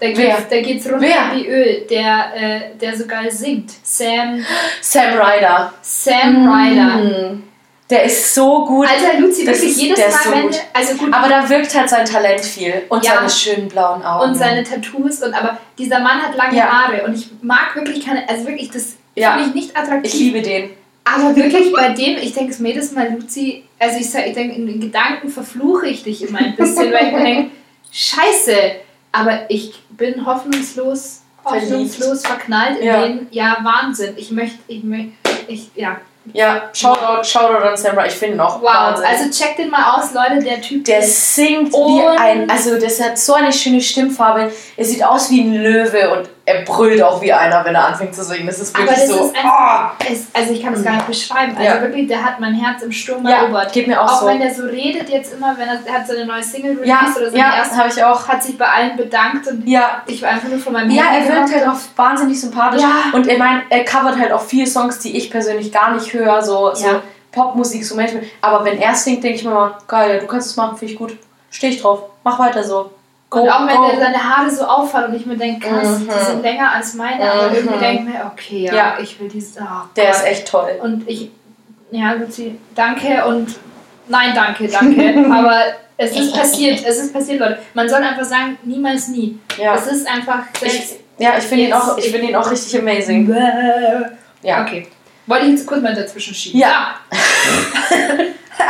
[0.00, 0.12] da Wer?
[0.14, 1.36] geht's, da geht's runter Wer?
[1.36, 3.70] wie Öl, der, äh, der so geil singt.
[3.82, 4.44] Sam,
[4.80, 5.72] Sam Ryder.
[5.82, 7.30] Sam Ryder.
[7.32, 7.42] Mm.
[7.90, 8.86] Der ist so gut.
[8.86, 11.88] Alter, Luzi, Das wirklich ist- jedes Mal, so wenn also gut, Aber da wirkt halt
[11.88, 12.82] sein Talent viel.
[12.90, 13.14] Und Ja.
[13.16, 14.28] seine schönen blauen Augen.
[14.30, 16.66] und seine Tattoos und aber dieser Mann hat lange Ja.
[16.70, 19.32] Haare und ich mag wirklich keine, also wirklich, das Ja.
[19.32, 20.12] finde ich nicht attraktiv.
[20.14, 20.70] ich liebe den.
[21.16, 24.54] Aber wirklich bei dem, ich denke es mir jedes Mal, Luzi, also ich, ich denke,
[24.56, 27.50] in den Gedanken verfluche ich dich immer ein bisschen, weil ich mir denke,
[27.92, 28.54] scheiße,
[29.12, 33.06] aber ich bin hoffnungslos, hoffnungslos verknallt in Ja.
[33.06, 34.14] den, ja, Wahnsinn.
[34.16, 35.12] Ich möchte, ich möchte,
[35.46, 35.96] ich, ja.
[36.34, 38.06] Ja, Shoutout, Shoutout an Sam Ryder.
[38.08, 39.06] Ich finde ihn auch Wow, Wahnsinn.
[39.06, 43.16] also check den mal aus, Leute, der Typ der singt wie ein, also das hat
[43.18, 44.52] so eine schöne Stimmfarbe.
[44.76, 48.14] Er sieht aus wie ein Löwe und er brüllt auch wie einer, wenn er anfängt
[48.14, 48.46] zu singen.
[48.46, 49.26] Das ist wirklich das so.
[49.26, 51.52] ist einfach, es, also ich kann es gar nicht beschreiben.
[51.56, 51.82] Also Ja.
[51.82, 53.72] wirklich, der hat mein Herz im Sturm ja, erobert.
[53.72, 54.26] geht mir auch, Auch so.
[54.26, 57.14] wenn der so redet jetzt immer, wenn er, er hat seine neue Single released ja,
[57.16, 58.26] oder seine ja, erste, habe ich auch.
[58.28, 61.20] hat sich bei allen bedankt und Ja, ich war einfach nur von meinem ja, er
[61.20, 62.82] Handy wirkt halt auch wahnsinnig sympathisch.
[62.82, 63.12] Ja.
[63.12, 66.42] Und ich meine, er covert halt auch viele Songs, die ich persönlich gar nicht höre,
[66.42, 67.02] so, so Ja.
[67.30, 68.26] Popmusik, so Management.
[68.40, 70.98] Aber wenn er singt, denke ich mir mal, geil, du kannst es machen, finde ich
[70.98, 71.16] gut.
[71.50, 72.04] Stehe ich drauf.
[72.24, 72.90] Mach weiter so.
[73.30, 76.08] Und auch wenn der seine Haare so auffallen und ich mir denke, krass, Mhm.
[76.08, 77.54] die sind länger als meine, aber Mhm.
[77.56, 78.96] irgendwie denke ich mir, okay, ja, Ja.
[79.02, 79.56] ich will dieses.
[79.58, 79.64] Oh
[79.96, 80.14] Der Gott.
[80.14, 80.78] ist echt toll.
[80.82, 81.30] Und ich,
[81.90, 83.54] ja, Luzi, danke und
[84.08, 85.26] nein, danke, danke.
[85.32, 85.60] aber
[85.98, 87.58] es ist passiert, es ist passiert, Leute.
[87.74, 89.38] Man soll einfach sagen, niemals nie.
[89.58, 92.80] Ja, Es ist einfach ich, ja, ich finde ihn, auch- ich find ihn auch richtig
[92.80, 93.28] amazing.
[94.42, 94.62] Ja.
[94.62, 94.86] Okay.
[95.26, 96.60] Wollte ich jetzt kurz mal dazwischen schieben.
[96.60, 96.94] Ja.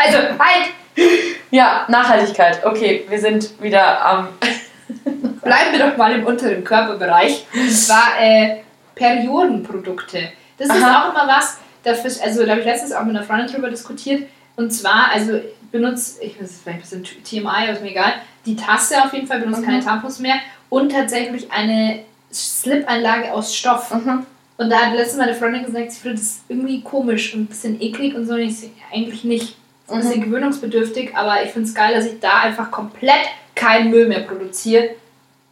[0.01, 1.38] Also, halt!
[1.51, 2.65] Ja, Nachhaltigkeit.
[2.65, 4.29] Okay, wir sind wieder am.
[5.43, 7.47] Bleiben wir doch mal im unteren Körperbereich.
[7.55, 8.59] Und zwar äh,
[8.95, 10.31] Periodenprodukte.
[10.59, 11.09] Das ist Aha.
[11.09, 14.29] auch immer was, dafür, also da habe ich letztens auch mit einer Freundin drüber diskutiert.
[14.57, 15.41] Und zwar, also
[15.71, 19.27] benutze, ich weiß, vielleicht ein bisschen TMI, aber ist mir egal, die Tasse auf jeden
[19.27, 19.67] Fall, benutze Mhm.
[19.67, 20.37] keine Tampons mehr
[20.69, 22.01] und tatsächlich eine
[22.33, 23.95] Slip-Einlage aus Stoff.
[23.95, 24.27] Mhm.
[24.57, 27.81] Und da hat letztens meine Freundin gesagt, sie findet das irgendwie komisch und ein bisschen
[27.81, 28.35] eklig und so.
[28.35, 29.57] Und ich so, eigentlich nicht.
[29.89, 33.91] Ist ein bisschen gewöhnungsbedürftig, aber ich finde es geil, dass ich da einfach komplett keinen
[33.91, 34.91] Müll mehr produziere,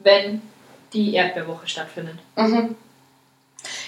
[0.01, 0.43] wenn
[0.93, 2.17] die Erdbeerwoche stattfindet.
[2.37, 2.77] Mhm.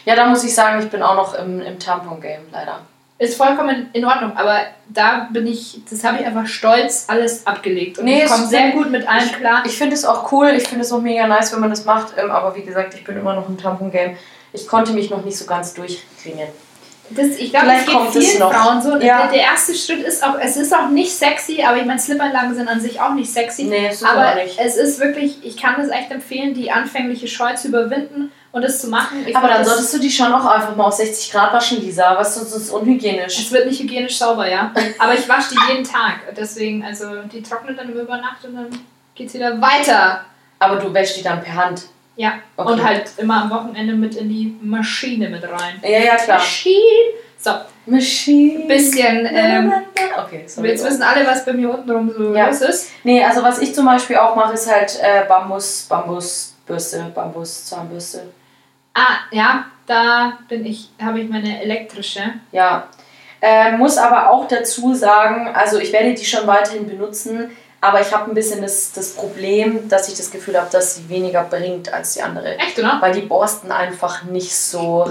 [0.05, 2.81] Ja, da muss ich sagen, ich bin auch noch im, im Tampon-Game, leider.
[3.19, 7.99] Ist vollkommen in Ordnung, aber da bin ich, das habe ich einfach stolz alles abgelegt.
[7.99, 9.63] Und Nee, ich es komme ist- sehr gut mit allem klar.
[9.67, 12.15] Ich finde es auch cool, ich finde es auch mega nice, wenn man das macht,
[12.17, 14.17] ähm, aber wie gesagt, ich bin immer noch im Tampon-Game.
[14.53, 16.49] Ich konnte mich noch nicht so ganz durchringen.
[17.11, 18.53] Das, ich glaube, es geht kommt es vielen noch.
[18.53, 18.91] Frauen so.
[18.97, 18.99] Ja.
[19.23, 22.55] Der, der erste Schritt ist auch, es ist auch nicht sexy, aber ich meine, Slip-Einlagen
[22.55, 23.65] sind an sich auch nicht sexy.
[23.65, 24.59] Nee, das ist aber auch nicht.
[24.59, 28.81] es ist wirklich, ich kann es echt empfehlen, die anfängliche Scheu zu überwinden und es
[28.81, 29.25] zu machen.
[29.27, 31.81] Ich Aber dann das- solltest du die schon auch einfach mal auf 60 Grad waschen,
[31.81, 32.17] Lisa.
[32.17, 33.39] Was sonst ist unhygienisch.
[33.39, 34.73] Es wird nicht hygienisch sauber, ja.
[34.99, 36.21] Aber ich wasche die jeden Tag.
[36.37, 38.69] Deswegen, also die trocknet dann über Nacht und dann
[39.15, 40.25] geht's wieder weiter.
[40.59, 41.83] Aber du wäschst die dann per Hand.
[42.19, 42.35] Ja.
[42.57, 42.73] Okay.
[42.73, 45.81] Und halt immer am Wochenende mit in die Maschine mit rein.
[45.83, 46.39] Ja, ja, klar.
[46.39, 47.13] Maschine.
[47.39, 47.53] So,
[47.87, 48.67] Machine.
[48.67, 49.73] bisschen, ähm,
[50.21, 50.71] okay, sorry.
[50.71, 52.49] jetzt wissen alle, was bei mir unten rum so Ja.
[52.49, 52.91] los ist.
[53.05, 58.23] Nee, also was ich zum Beispiel auch mache, ist halt äh, Bambus, Bambusbürste, Bambuszahnbürste.
[58.95, 62.23] Ah, ja, da bin ich, habe ich meine elektrische.
[62.51, 62.89] Ja.
[63.41, 68.13] Äh, muss aber auch dazu sagen, also ich werde die schon weiterhin benutzen, aber ich
[68.13, 71.93] habe ein bisschen das, das Problem, dass ich das Gefühl habe, dass sie weniger bringt
[71.93, 72.57] als die andere.
[72.59, 72.99] Echt, oder?
[73.01, 75.11] Weil die Borsten einfach nicht so,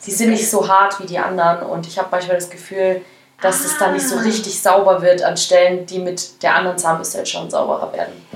[0.00, 3.00] sie sind nicht so hart wie die anderen und ich habe manchmal das Gefühl,
[3.40, 4.20] dass es dann nicht so Ah.
[4.20, 8.26] richtig sauber wird an Stellen, die mit der anderen Zahnbürste halt schon sauberer werden.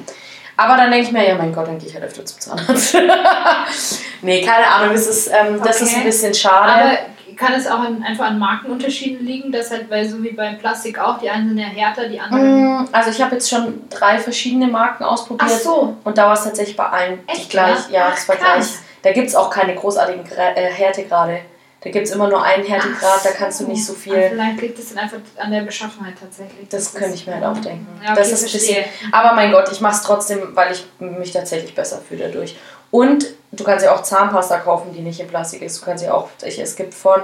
[0.57, 2.95] Aber dann denke ich mir, ja mein Gott, dann gehe ich halt öfter zum Zahnarzt.
[4.23, 6.01] nee, keine Ahnung, das ist, ähm, das ist Okay.
[6.01, 6.73] ein bisschen schade.
[6.73, 6.99] Aber
[7.39, 10.99] kann es auch an, einfach an Markenunterschieden liegen, dass halt, weil so wie beim Plastik
[10.99, 12.83] auch, die einen sind ja härter, die anderen.
[12.83, 15.97] Mm, Also ich habe jetzt schon drei verschiedene Marken ausprobiert Ach so.
[16.05, 17.89] und da war es tatsächlich bei allen Echt, gleich.
[17.91, 18.01] ja?
[18.07, 18.67] Ja, das war gleich.
[19.03, 21.41] Da gibt es auch keine großartigen äh, Härtegrade.
[21.81, 24.21] Da gibt es immer nur einen Härtegrad, da kannst du nicht so viel.
[24.31, 26.69] Vielleicht liegt es dann einfach an der Beschaffenheit tatsächlich.
[26.69, 27.87] Das könnte ich mir halt auch denken.
[28.05, 30.85] Ja, okay, das ist ein bisschen, aber mein Gott, ich mache es trotzdem, weil ich
[30.99, 32.57] mich tatsächlich besser fühle dadurch.
[32.91, 35.81] Und du kannst ja auch Zahnpasta kaufen, die nicht in Plastik ist.
[35.81, 37.21] Du kannst ja auch, ich, es gibt von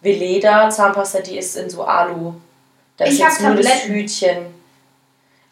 [0.00, 2.34] Veleda Zahnpasta, die ist in so Alu.
[2.96, 3.94] Da ist Ich hab jetzt nur das Tabletten.
[3.94, 4.46] Hütchen.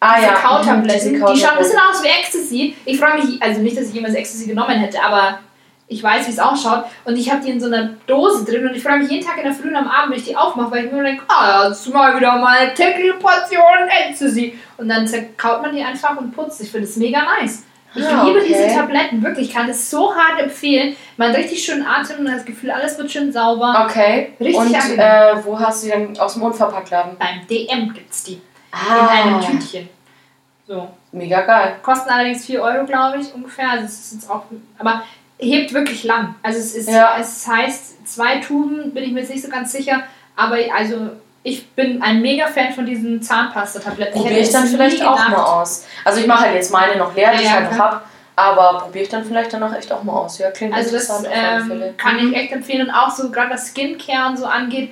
[0.01, 1.79] Ah Diese ja, Kautabletten, diese die schauen ein bisschen Kautabletten.
[1.91, 2.77] aus wie Ecstasy.
[2.85, 5.39] Ich freue mich, also nicht, dass ich jemals Ecstasy genommen hätte, aber
[5.87, 6.85] ich weiß, wie es ausschaut.
[7.05, 9.37] Und ich habe die in so einer Dose drin und ich freue mich jeden Tag
[9.39, 11.69] in der Früh und am Abend, wenn ich die aufmache, weil ich mir denke, ah,
[11.71, 14.59] ist mal wieder meine tägliche Portion Ecstasy.
[14.77, 16.61] Und dann zerkaut man die einfach und putzt.
[16.63, 17.63] Ich finde es mega nice.
[17.95, 18.47] Ich Ah, liebe okay.
[18.49, 19.49] diese Tabletten, wirklich.
[19.49, 20.97] Ich kann das so hart empfehlen.
[21.16, 23.86] Man hat richtig schön Atem und das Gefühl, alles wird schön sauber.
[23.86, 24.32] Okay.
[24.40, 27.18] Richtig Und äh, wo hast du die denn aus dem Unverpacktladen?
[27.18, 28.40] Beim DM gibt es die.
[28.70, 29.88] Ah, In einem Tütchen.
[30.66, 30.88] So.
[31.12, 31.76] Mega geil.
[31.82, 33.70] Kosten allerdings 4 Euro, glaube ich, ungefähr.
[33.70, 34.45] Also es ist jetzt auch.
[34.78, 35.03] Aber
[35.38, 36.34] hebt wirklich lang.
[36.43, 37.16] Also es ist, Ja.
[37.20, 40.03] es heißt zwei Tuben, bin ich mir jetzt nicht so ganz sicher.
[40.34, 41.11] Aber also
[41.43, 44.14] ich bin ein mega Fan von diesen Zahnpasta-Tabletten.
[44.20, 45.86] Probiere ich hätte dann vielleicht auch mal aus.
[46.05, 48.01] Also ich mache halt jetzt meine noch leer, die Ja, ich halt noch habe.
[48.34, 50.38] Aber probiere ich dann vielleicht danach echt auch mal aus.
[50.38, 51.86] Ja, klingt Also das interessant Fälle.
[51.88, 52.88] ähm, kann ich echt empfehlen.
[52.88, 54.90] Und auch so gerade was Skincare und so angeht,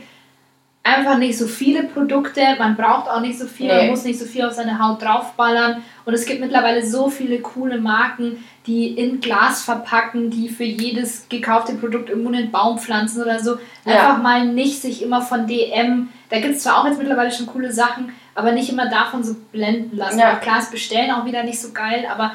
[0.83, 2.41] einfach nicht so viele Produkte.
[2.59, 3.91] Man braucht auch nicht so viel, man Nee.
[3.91, 5.83] muss nicht so viel auf seine Haut draufballern.
[6.05, 11.28] Und es gibt mittlerweile so viele coole Marken, die in Glas verpacken, die für jedes
[11.28, 13.59] gekaufte Produkt irgendwo einen Baum pflanzen oder so.
[13.85, 13.93] Ja.
[13.93, 17.47] Einfach mal nicht sich immer von DM, da gibt es zwar auch jetzt mittlerweile schon
[17.47, 20.18] coole Sachen, aber nicht immer davon so blenden lassen.
[20.18, 20.37] Ja.
[20.37, 22.33] Auch klar, das Bestellen auch wieder nicht so geil, aber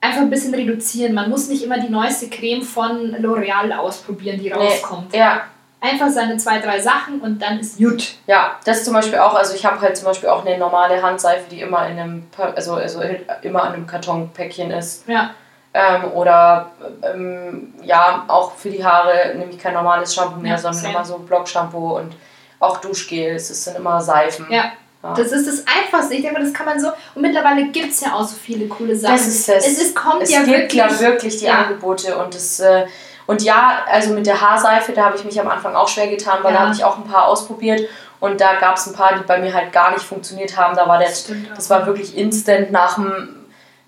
[0.00, 1.14] einfach ein bisschen reduzieren.
[1.14, 5.14] Man muss nicht immer die neueste Creme von L'Oreal ausprobieren, die rauskommt.
[5.14, 5.42] Ja,
[5.84, 8.14] Einfach seine zwei, drei Sachen und dann ist gut.
[8.28, 9.34] ja, das zum Beispiel auch.
[9.34, 12.74] Also ich habe halt zum Beispiel auch eine normale Handseife, die immer in einem, also,
[12.74, 13.00] also
[13.42, 15.08] immer in einem Kartonpäckchen ist.
[15.08, 15.30] Ja,
[15.74, 16.70] Ähm, oder
[17.02, 21.04] ähm, ja, auch für die Haare nehme ich kein normales Shampoo mehr, Ja, sondern immer
[21.04, 22.12] so Blockshampoo und
[22.60, 23.50] auch Duschgels.
[23.50, 24.46] Es sind immer Seifen.
[24.50, 24.72] ja.
[25.04, 25.14] Ja.
[25.14, 26.14] Das ist das Einfachste.
[26.14, 26.86] Ich denke, das kann man so.
[27.16, 29.16] Und mittlerweile gibt es ja auch so viele coole Sachen.
[29.16, 29.66] Das ist es.
[29.66, 30.74] Es ist, kommt Es ja gibt wirklich.
[30.80, 31.64] ja wirklich die Ja.
[31.64, 32.86] Angebote und es äh,
[33.26, 36.38] und ja, also mit der Haarseife, da habe ich mich am Anfang auch schwer getan,
[36.42, 36.58] weil Ja.
[36.60, 37.88] da habe ich auch ein paar ausprobiert
[38.20, 40.76] und da gab es ein paar, die bei mir halt gar nicht funktioniert haben.
[40.76, 43.36] Da war der, Das das war wirklich instant nach dem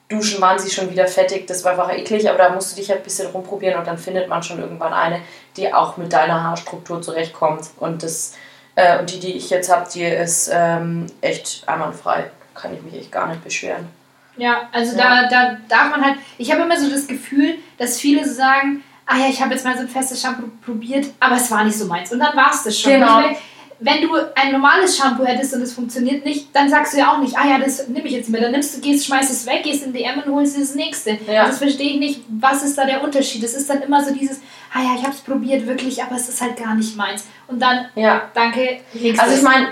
[0.09, 1.47] Duschen waren sie schon wieder fettig.
[1.47, 3.97] Das war einfach eklig, aber da musst du dich halt ein bisschen rumprobieren und dann
[3.97, 5.21] findet man schon irgendwann eine,
[5.57, 7.71] die auch mit deiner Haarstruktur zurechtkommt.
[7.79, 8.35] Und das
[8.77, 12.31] äh, und die, die ich jetzt habe, die ist ähm, echt einwandfrei.
[12.55, 13.89] Kann ich mich echt gar nicht beschweren.
[14.37, 15.23] Ja, also Ja.
[15.23, 16.17] Da, da darf man halt.
[16.39, 19.65] Ich habe immer so das Gefühl, dass viele so sagen, ah ja, ich habe jetzt
[19.65, 22.13] mal so ein festes Shampoo probiert, aber es war nicht so meins.
[22.13, 22.93] Und dann war es das schon.
[22.93, 23.21] Genau.
[23.21, 23.37] Meine,
[23.81, 27.19] wenn du ein normales Shampoo hättest und es funktioniert nicht, dann sagst du ja auch
[27.19, 28.41] nicht, ah ja, das nehme ich jetzt nicht mehr.
[28.41, 31.19] Dann nimmst du, gehst, schmeißt es weg, gehst in DM und holst dir das nächste.
[31.27, 31.47] Ja.
[31.47, 32.21] Das verstehe ich nicht.
[32.41, 33.43] Was ist da der Unterschied?
[33.43, 34.41] Es ist dann immer so dieses,
[34.73, 37.25] ah ja, ich habe es probiert, wirklich, aber es ist halt gar nicht meins.
[37.49, 39.19] Und dann, Ja, danke, nächstes.
[39.19, 39.69] Also ich meine,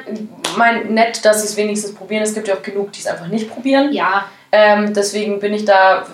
[0.57, 2.23] mein, nett, dass sie es wenigstens probieren.
[2.23, 3.93] Es gibt ja auch genug, die es einfach nicht probieren.
[3.93, 6.05] ja, Ähm, deswegen bin ich da, äh,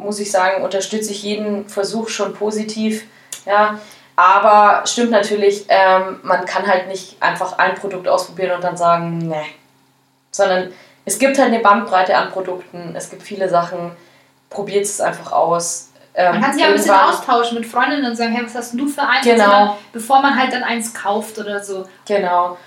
[0.00, 3.04] muss ich sagen, unterstütze ich jeden Versuch schon positiv.
[3.46, 3.78] Ja.
[4.16, 9.18] Aber stimmt natürlich, ähm, man kann halt nicht einfach ein Produkt ausprobieren und dann sagen,
[9.28, 9.44] ne.
[10.30, 10.72] Sondern
[11.04, 12.94] es gibt halt eine Bandbreite an Produkten.
[12.94, 13.92] Es gibt viele Sachen.
[14.50, 15.90] Probiert es einfach aus.
[16.14, 18.74] Ähm, Man kann sich ja ein bisschen austauschen mit Freundinnen und sagen, hey, was hast
[18.74, 19.24] du für eins?
[19.24, 19.44] Genau.
[19.44, 21.86] Und so dann, bevor man halt dann eins kauft oder so.
[22.06, 22.58] Genau.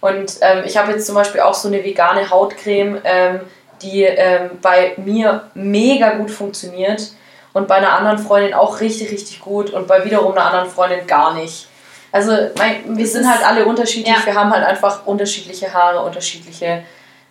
[0.00, 3.40] Und ähm, ich habe jetzt zum Beispiel auch so eine vegane Hautcreme, ähm,
[3.82, 7.12] die ähm, bei mir mega gut funktioniert
[7.52, 11.06] und bei einer anderen Freundin auch richtig, richtig gut und bei wiederum einer anderen Freundin
[11.06, 11.68] gar nicht.
[12.12, 14.24] Also mein, wir sind halt alle unterschiedlich, Ja.
[14.26, 16.82] wir haben halt einfach unterschiedliche Haare, unterschiedliche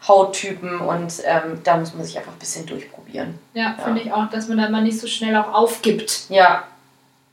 [0.07, 3.39] Hauttypen und ähm, da muss man sich einfach ein bisschen durchprobieren.
[3.53, 3.83] Ja, Ja.
[3.83, 6.25] finde ich auch, dass man dann mal nicht so schnell auch aufgibt.
[6.29, 6.63] Ja,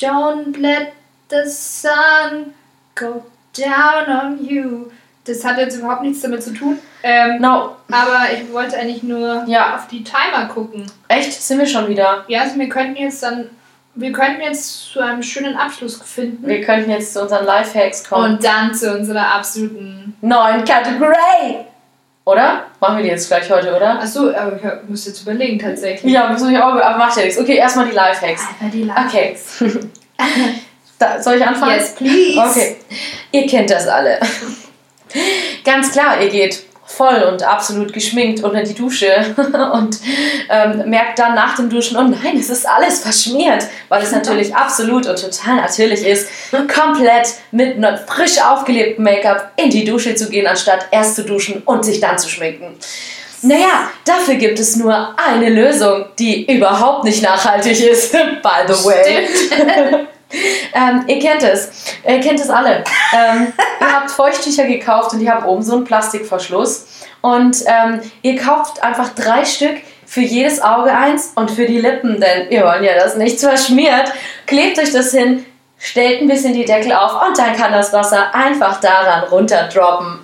[0.01, 0.89] Don't let
[1.31, 2.53] the sun
[2.97, 3.25] go
[3.57, 4.91] down on you.
[5.25, 6.79] Das hat jetzt überhaupt nichts damit zu tun.
[7.07, 9.75] Ähm, no, aber ich wollte eigentlich nur Ja.
[9.77, 10.87] auf die Timer gucken.
[11.09, 12.25] echt, sind wir schon wieder.
[12.29, 13.51] Ja, also wir könnten jetzt dann,
[13.95, 16.47] wir könnten jetzt zu einem schönen Abschluss finden.
[16.47, 18.37] Wir könnten jetzt zu unseren Lifehacks kommen.
[18.37, 20.17] und dann zu unserer absoluten.
[20.23, 21.57] Neuen Kategorie!
[22.25, 22.63] Oder?
[22.81, 24.01] Machen wir die jetzt gleich heute, oder?
[24.01, 26.11] Achso, aber ich muss jetzt überlegen tatsächlich.
[26.11, 27.39] Ja, muss ich auch, aber macht ja nichts.
[27.39, 28.45] Okay, erstmal die Lifehacks.
[28.63, 29.37] Alter, die Okay.
[30.99, 31.73] Da, soll ich anfangen?
[31.75, 32.39] Yes, please.
[32.41, 32.77] Okay.
[33.33, 34.19] Ihr kennt das alle.
[35.65, 36.63] Ganz klar, ihr geht
[36.97, 39.35] voll und absolut geschminkt unter die Dusche
[39.73, 39.99] und
[40.49, 44.55] ähm, merkt dann nach dem Duschen, oh nein, es ist alles verschmiert, weil es natürlich
[44.65, 50.29] absolut und total natürlich ist, komplett mit einem frisch aufgelebtem Make-up in die Dusche zu
[50.29, 52.77] gehen, anstatt erst zu duschen und sich dann zu schminken.
[53.43, 60.07] Naja, dafür gibt es nur eine Lösung, die überhaupt nicht nachhaltig ist, by the way.
[60.75, 61.71] Ähm, ihr kennt es.
[62.07, 62.85] Ihr kennt es alle.
[63.13, 66.87] Ähm, ihr habt Feuchttücher gekauft und die haben oben so einen Plastikverschluss.
[67.21, 69.77] Und ähm, ihr kauft einfach drei Stück
[70.07, 74.13] für jedes Auge eins und für die Lippen, denn wir wollen ja, dass nichts verschmiert.
[74.47, 75.45] Klebt euch das hin,
[75.79, 80.21] stellt ein bisschen die Deckel auf und dann kann das Wasser einfach daran runterdroppen.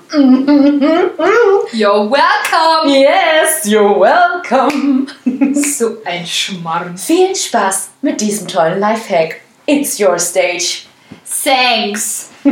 [1.73, 2.91] You're welcome.
[2.91, 5.07] Yes, you're welcome.
[5.55, 6.97] So ein Schmarrn.
[6.97, 9.41] Viel Spaß mit diesem tollen Lifehack.
[9.71, 10.87] It's your stage.
[11.25, 12.31] Thanks.
[12.45, 12.51] äh,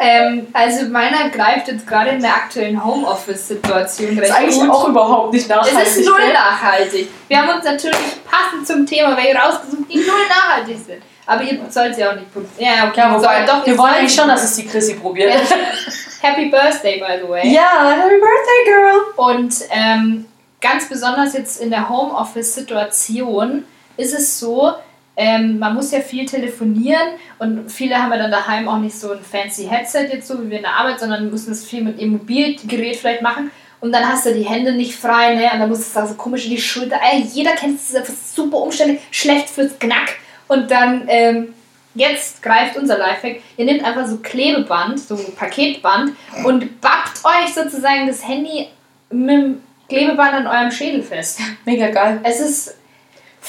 [0.00, 4.70] Ähm, also meiner greift jetzt gerade in der aktuellen Homeoffice-Situation recht ist eigentlich gut.
[4.70, 5.78] auch überhaupt nicht nachhaltig.
[5.82, 6.32] es ist null gell?
[6.32, 7.08] nachhaltig.
[7.26, 7.98] Wir haben uns natürlich
[8.30, 11.02] passend zum Thema welche rausgesucht, die null nachhaltig sind.
[11.26, 12.52] Aber ihr sollt sie auch nicht probieren.
[12.58, 13.00] Ja, okay.
[13.00, 15.34] Ja, wobei, doch, wir wollen eigentlich schon, dass es die Chrissy probiert.
[15.34, 15.40] Ja.
[16.28, 17.52] Happy Birthday, by the way.
[17.52, 19.00] Ja, Happy Birthday, Girl!
[19.16, 20.26] Und ähm,
[20.60, 23.64] ganz besonders jetzt in der Homeoffice-Situation
[23.96, 24.74] ist es so,
[25.20, 27.08] ähm, man muss ja viel telefonieren
[27.40, 30.48] und viele haben ja dann daheim auch nicht so ein fancy Headset jetzt so wie
[30.48, 33.50] wir in der Arbeit, sondern müssen das viel mit ihrem Mobilgerät vielleicht machen.
[33.80, 35.50] Und dann hast du die Hände nicht frei, ne?
[35.52, 37.00] Und dann musst du da so komisch in die Schulter.
[37.02, 40.16] Ey, jeder kennt einfach super umständlich, schlecht fürs Knack.
[40.46, 41.48] Und dann, ähm,
[41.96, 43.40] jetzt greift unser Lifehack.
[43.56, 46.12] Ihr nehmt einfach so Klebeband, so Paketband
[46.44, 48.68] und bappt euch sozusagen das Handy
[49.10, 51.40] mit dem Klebeband an eurem Schädel fest.
[51.64, 52.20] Mega geil.
[52.22, 52.77] Es ist.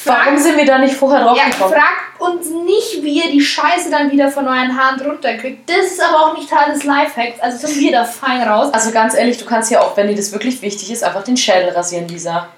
[0.06, 1.74] Warum sind wir da nicht vorher drauf ja, gekommen?
[1.74, 5.70] fragt uns nicht, wie ihr die Scheiße dann wieder von euren Haaren runterkriegt.
[5.70, 7.40] Das ist aber auch nicht Teil des Lifehacks.
[7.40, 8.74] Also sind wir da fein raus.
[8.74, 11.38] Also ganz ehrlich, du kannst ja auch, wenn dir das wirklich wichtig ist, einfach den
[11.38, 12.50] Schädel rasieren, Lisa.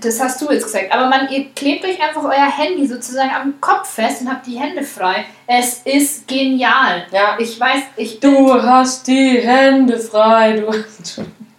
[0.00, 0.92] Das hast du jetzt gesagt.
[0.92, 4.58] Aber man, ihr klebt euch einfach euer Handy sozusagen am Kopf fest und habt die
[4.58, 5.24] Hände frei.
[5.46, 7.06] Es ist genial.
[7.12, 7.36] Ja.
[7.38, 10.84] Ich weiß, ich Du hast die Hände frei, du.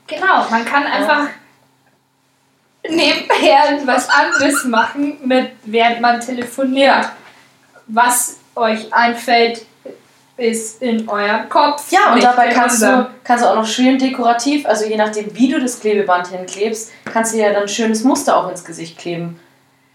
[0.07, 1.27] Genau, man kann einfach
[2.89, 7.09] nebenher was anderes machen, mit, während man telefoniert.
[7.87, 9.65] Was euch einfällt,
[10.37, 11.91] ist in eurem Kopf.
[11.91, 15.49] Ja, und dabei kannst du, kannst du auch noch schön dekorativ, also je nachdem, wie
[15.49, 19.39] du das Klebeband hinklebst, kannst du ja dann ein schönes Muster auch ins Gesicht kleben.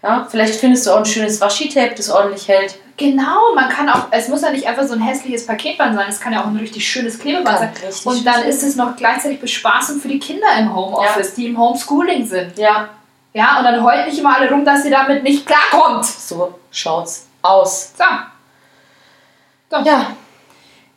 [0.01, 2.77] Ja, vielleicht findest du auch ein schönes Washi-Tape, das ordentlich hält.
[2.95, 6.19] Genau, man kann auch, es muss ja nicht einfach so ein hässliches Paketband sein, es
[6.19, 7.73] kann ja auch ein richtig schönes Klebeband sein.
[8.05, 12.25] Und dann ist es noch gleichzeitig Bespaßung für die Kinder im Homeoffice, die im Homeschooling
[12.25, 12.57] sind.
[12.57, 12.89] Ja,
[13.33, 16.05] Ja, und dann heult nicht immer alle rum, dass ihr damit nicht klarkommt.
[16.05, 17.93] so schaut's aus.
[17.97, 20.11] So, Ja,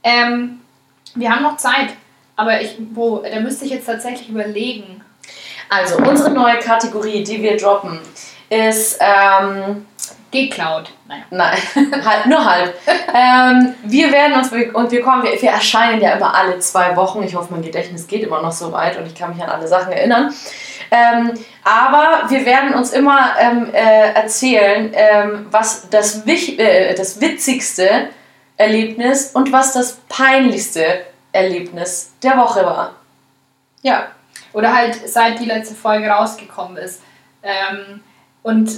[0.03, 0.61] ähm,
[1.15, 1.95] wir haben noch Zeit,
[2.37, 5.03] aber ich, wo, da müsste ich jetzt tatsächlich überlegen.
[5.71, 7.99] also unsere neue Kategorie, die wir droppen,
[8.51, 9.87] ist, ähm,
[10.43, 10.91] Geklaut.
[11.07, 11.23] Naja.
[11.31, 11.59] Nein,
[12.05, 12.75] halt, nur halb.
[13.15, 17.23] ähm, wir werden uns, und wir kommen, wir, wir erscheinen ja immer alle zwei Wochen.
[17.23, 19.69] Ich hoffe, mein Gedächtnis geht immer noch so weit und ich kann mich an alle
[19.69, 20.33] Sachen erinnern.
[20.91, 21.33] Ähm,
[21.65, 28.09] aber wir werden uns immer ähm, äh, erzählen, ähm, was das, wich, äh, das witzigste
[28.57, 32.95] Erlebnis und was das peinlichste Erlebnis der Woche war.
[33.83, 34.07] Ja,
[34.53, 37.03] Oder halt seit die letzte Folge rausgekommen ist.
[37.43, 38.01] Ähm,
[38.43, 38.71] und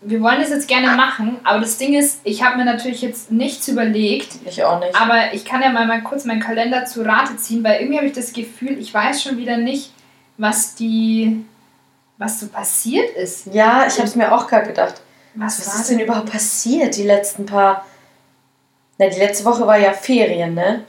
[0.00, 3.32] wir wollen das jetzt gerne machen, aber das Ding ist, ich habe mir natürlich jetzt
[3.32, 4.94] nichts überlegt, ich auch nicht.
[4.94, 8.06] aber ich kann ja mal, mal kurz meinen Kalender zu Rate ziehen, weil irgendwie habe
[8.06, 9.92] ich das Gefühl, ich weiß schon wieder nicht,
[10.36, 11.44] was die,
[12.16, 13.46] was so passiert ist.
[13.52, 15.00] Ja, ich habe es mir auch gerade gedacht.
[15.34, 17.84] Was, Was ist denn überhaupt passiert die letzten paar.
[18.98, 20.84] Na, die letzte Woche war ja Ferien, ne?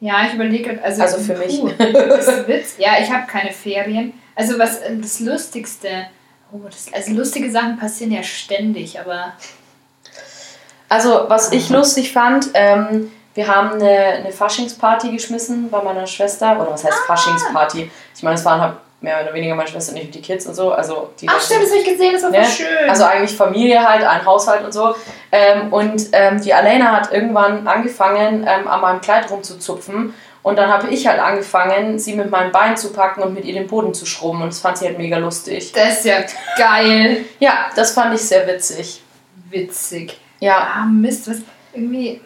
[0.00, 1.60] Ja, ich überlege gerade, also, Also für mich.
[1.60, 2.74] puh, das ist Witz.
[2.78, 4.12] Ja, ich habe keine Ferien.
[4.34, 6.06] Also was das Lustigste,
[6.52, 9.32] oh, das, also lustige Sachen passieren ja ständig, aber
[10.88, 16.58] Also, was ich lustig fand, ähm, wir haben eine, eine Faschingsparty geschmissen bei meiner Schwester.
[16.60, 17.06] Oder was heißt Ah.
[17.14, 17.90] Faschingsparty?
[18.14, 20.46] Ich meine, es waren halt mehr oder weniger meine Schwester und ich und die Kids
[20.46, 20.72] und so.
[20.72, 22.44] Also, die ach stimmt, das habe ich gesehen, das war Ne?
[22.44, 22.88] schön.
[22.88, 24.94] Also eigentlich Familie halt, ein Haushalt und so.
[25.32, 30.14] Ähm, und ähm, die Alena hat irgendwann angefangen, ähm, an meinem Kleid rumzuzupfen.
[30.46, 33.54] Und dann habe ich halt angefangen, sie mit meinem Bein zu packen und mit ihr
[33.54, 34.42] den Boden zu schrubben.
[34.42, 35.72] Und das fand sie halt mega lustig.
[35.72, 36.18] das ist ja
[36.56, 37.24] geil.
[37.40, 39.02] Ja, das fand ich sehr witzig.
[39.50, 40.20] Witzig.
[40.38, 41.38] Ja, Ah, Mist, was
[41.72, 42.20] irgendwie.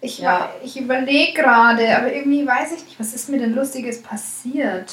[0.00, 0.48] Ich, Ja.
[0.64, 4.90] ich überlege gerade, aber irgendwie weiß ich nicht, was ist mir denn Lustiges passiert?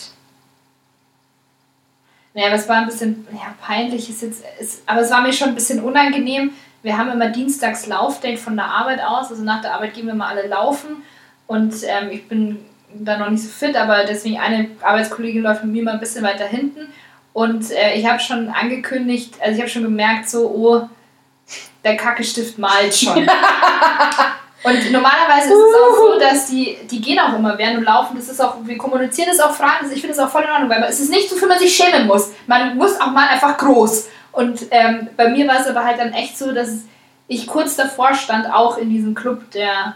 [2.34, 5.32] Naja, aber es war ein bisschen ja, peinlich, ist jetzt, ist, aber es war mir
[5.32, 6.52] schon ein bisschen unangenehm.
[6.84, 10.14] Wir haben immer dienstags Laufdate von der Arbeit aus, also nach der Arbeit gehen wir
[10.14, 11.02] mal alle laufen
[11.48, 15.74] und ähm, ich bin da noch nicht so fit, aber deswegen eine Arbeitskollegin läuft mit
[15.74, 16.88] mir mal ein bisschen weiter hinten
[17.34, 20.90] und äh, ich habe schon angekündigt, also ich habe schon gemerkt, so, oh,
[21.84, 23.30] der Kackestift malt schon.
[24.66, 28.16] Und normalerweise ist es auch so, dass die, die gehen auch immer während und laufen.
[28.16, 29.86] Das ist auch, wir kommunizieren das auch, fragen.
[29.94, 31.76] Ich finde das auch voll in Ordnung, weil es ist nicht so, für man sich
[31.76, 32.32] schämen muss.
[32.48, 34.08] Man muss auch mal einfach groß.
[34.32, 36.86] Und ähm, bei mir war es aber halt dann echt so, dass
[37.28, 39.96] ich kurz davor stand, auch in diesem Club der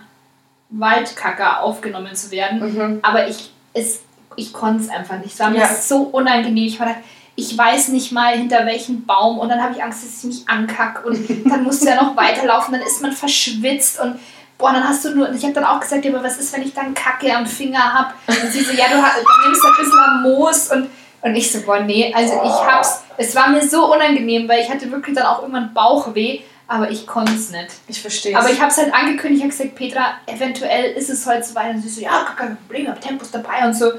[0.70, 2.60] Waldkacker aufgenommen zu werden.
[2.60, 3.00] mhm.
[3.02, 4.02] Aber ich, es,
[4.36, 5.34] ich konnte es einfach nicht.
[5.34, 5.68] Es war mir Ja.
[5.68, 6.66] so unangenehm.
[6.66, 6.96] Ich war da,
[7.36, 10.50] ich weiß nicht mal hinter welchem Baum und dann habe ich Angst, dass ich mich
[10.50, 14.20] ankacke und dann musst du ja noch weiterlaufen, dann ist man verschwitzt und
[14.58, 16.52] boah, dann hast du nur, und ich habe dann auch gesagt, ja, aber was ist,
[16.54, 18.14] wenn ich dann Kacke am Finger habe?
[18.28, 20.90] Und sie so, ja, du nimmst ein bisschen am Moos und,
[21.22, 24.70] und ich so, boah, nee, also ich hab's, es war mir so unangenehm, weil ich
[24.70, 27.68] hatte wirklich dann auch irgendwann Bauchweh, aber ich konnte es nicht.
[27.88, 31.26] Ich verstehe Aber ich habe es halt angekündigt, ich habe gesagt, Petra, eventuell ist es
[31.26, 31.74] heute soweit.
[31.74, 33.92] Und sie so, ja, kein Problem, ich habe Tempos dabei und so.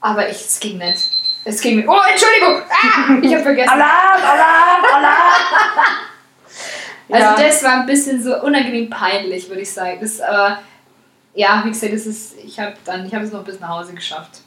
[0.00, 0.98] Aber ich, es ging nicht.
[1.44, 1.88] Es ging nicht.
[1.88, 2.62] Oh, Entschuldigung!
[2.70, 3.70] Ah, ich habe vergessen.
[3.70, 5.14] Alarm, Alarm, Alarm!
[7.12, 7.34] Also Ja.
[7.48, 9.98] das war ein bisschen so unangenehm peinlich, würde ich sagen.
[10.00, 10.60] Das, aber
[11.34, 13.94] ja, wie gesagt, das ist, ich habe dann, ich habe es noch bis nach Hause
[13.94, 14.42] geschafft.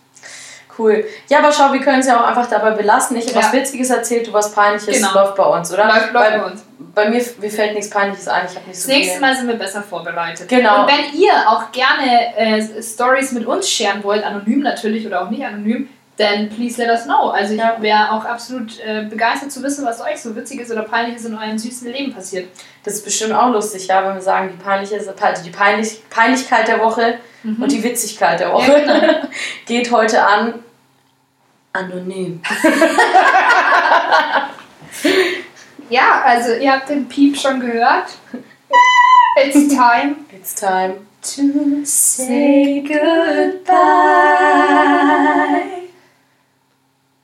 [0.78, 1.06] Cool.
[1.30, 3.16] Ja, aber schau, wir können es ja auch einfach dabei belassen.
[3.18, 3.46] Ich habe Ja.
[3.46, 4.96] was Witziges erzählt, du was Peinliches.
[4.98, 5.14] Genau.
[5.14, 5.86] Läuft bei uns, oder?
[5.86, 6.64] Läuft- läuft bei, bei uns.
[6.96, 8.46] Bei mir, mir fällt nichts Peinliches ein.
[8.50, 9.20] Ich habe nicht so Das nächste.
[9.22, 10.48] Mal sind wir besser vorbereitet.
[10.50, 10.82] Genau.
[10.82, 15.30] Und wenn ihr auch gerne äh, Stories mit uns scheren wollt, anonym natürlich oder auch
[15.30, 17.30] nicht anonym, dann please let us know.
[17.30, 17.78] Also ich Ja.
[17.82, 21.58] wäre auch absolut äh, begeistert zu wissen, was euch so witziges oder peinliches in eurem
[21.58, 22.50] süßen Leben passiert.
[22.84, 25.12] Das ist bestimmt auch lustig, ja, wenn wir sagen, die, peinliche, also
[25.44, 28.88] die Peinlich, Peinlichkeit der Woche und die Witzigkeit der Woche Mhm.
[28.88, 29.28] Ja, genau.
[29.66, 30.54] geht heute an
[31.74, 32.42] anonym.
[35.90, 38.06] Ja, also ihr habt den Piep schon gehört.
[39.44, 40.96] It's time It's time.
[41.22, 43.74] to Say goodbye.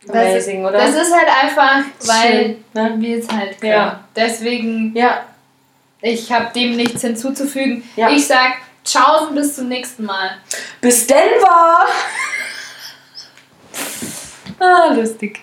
[0.09, 0.77] Amazing, oder?
[0.77, 2.95] Das ist halt einfach, weil ne?
[2.97, 3.73] wir es halt können.
[3.73, 4.03] Ja.
[4.15, 5.25] Deswegen, Ja,
[6.01, 7.83] ich habe dem nichts hinzuzufügen.
[7.95, 8.09] Ja.
[8.09, 8.53] Ich sag,
[8.83, 10.37] tschaußen bis zum nächsten Mal.
[10.81, 11.85] bis Denver!
[14.59, 15.41] ah, lustig.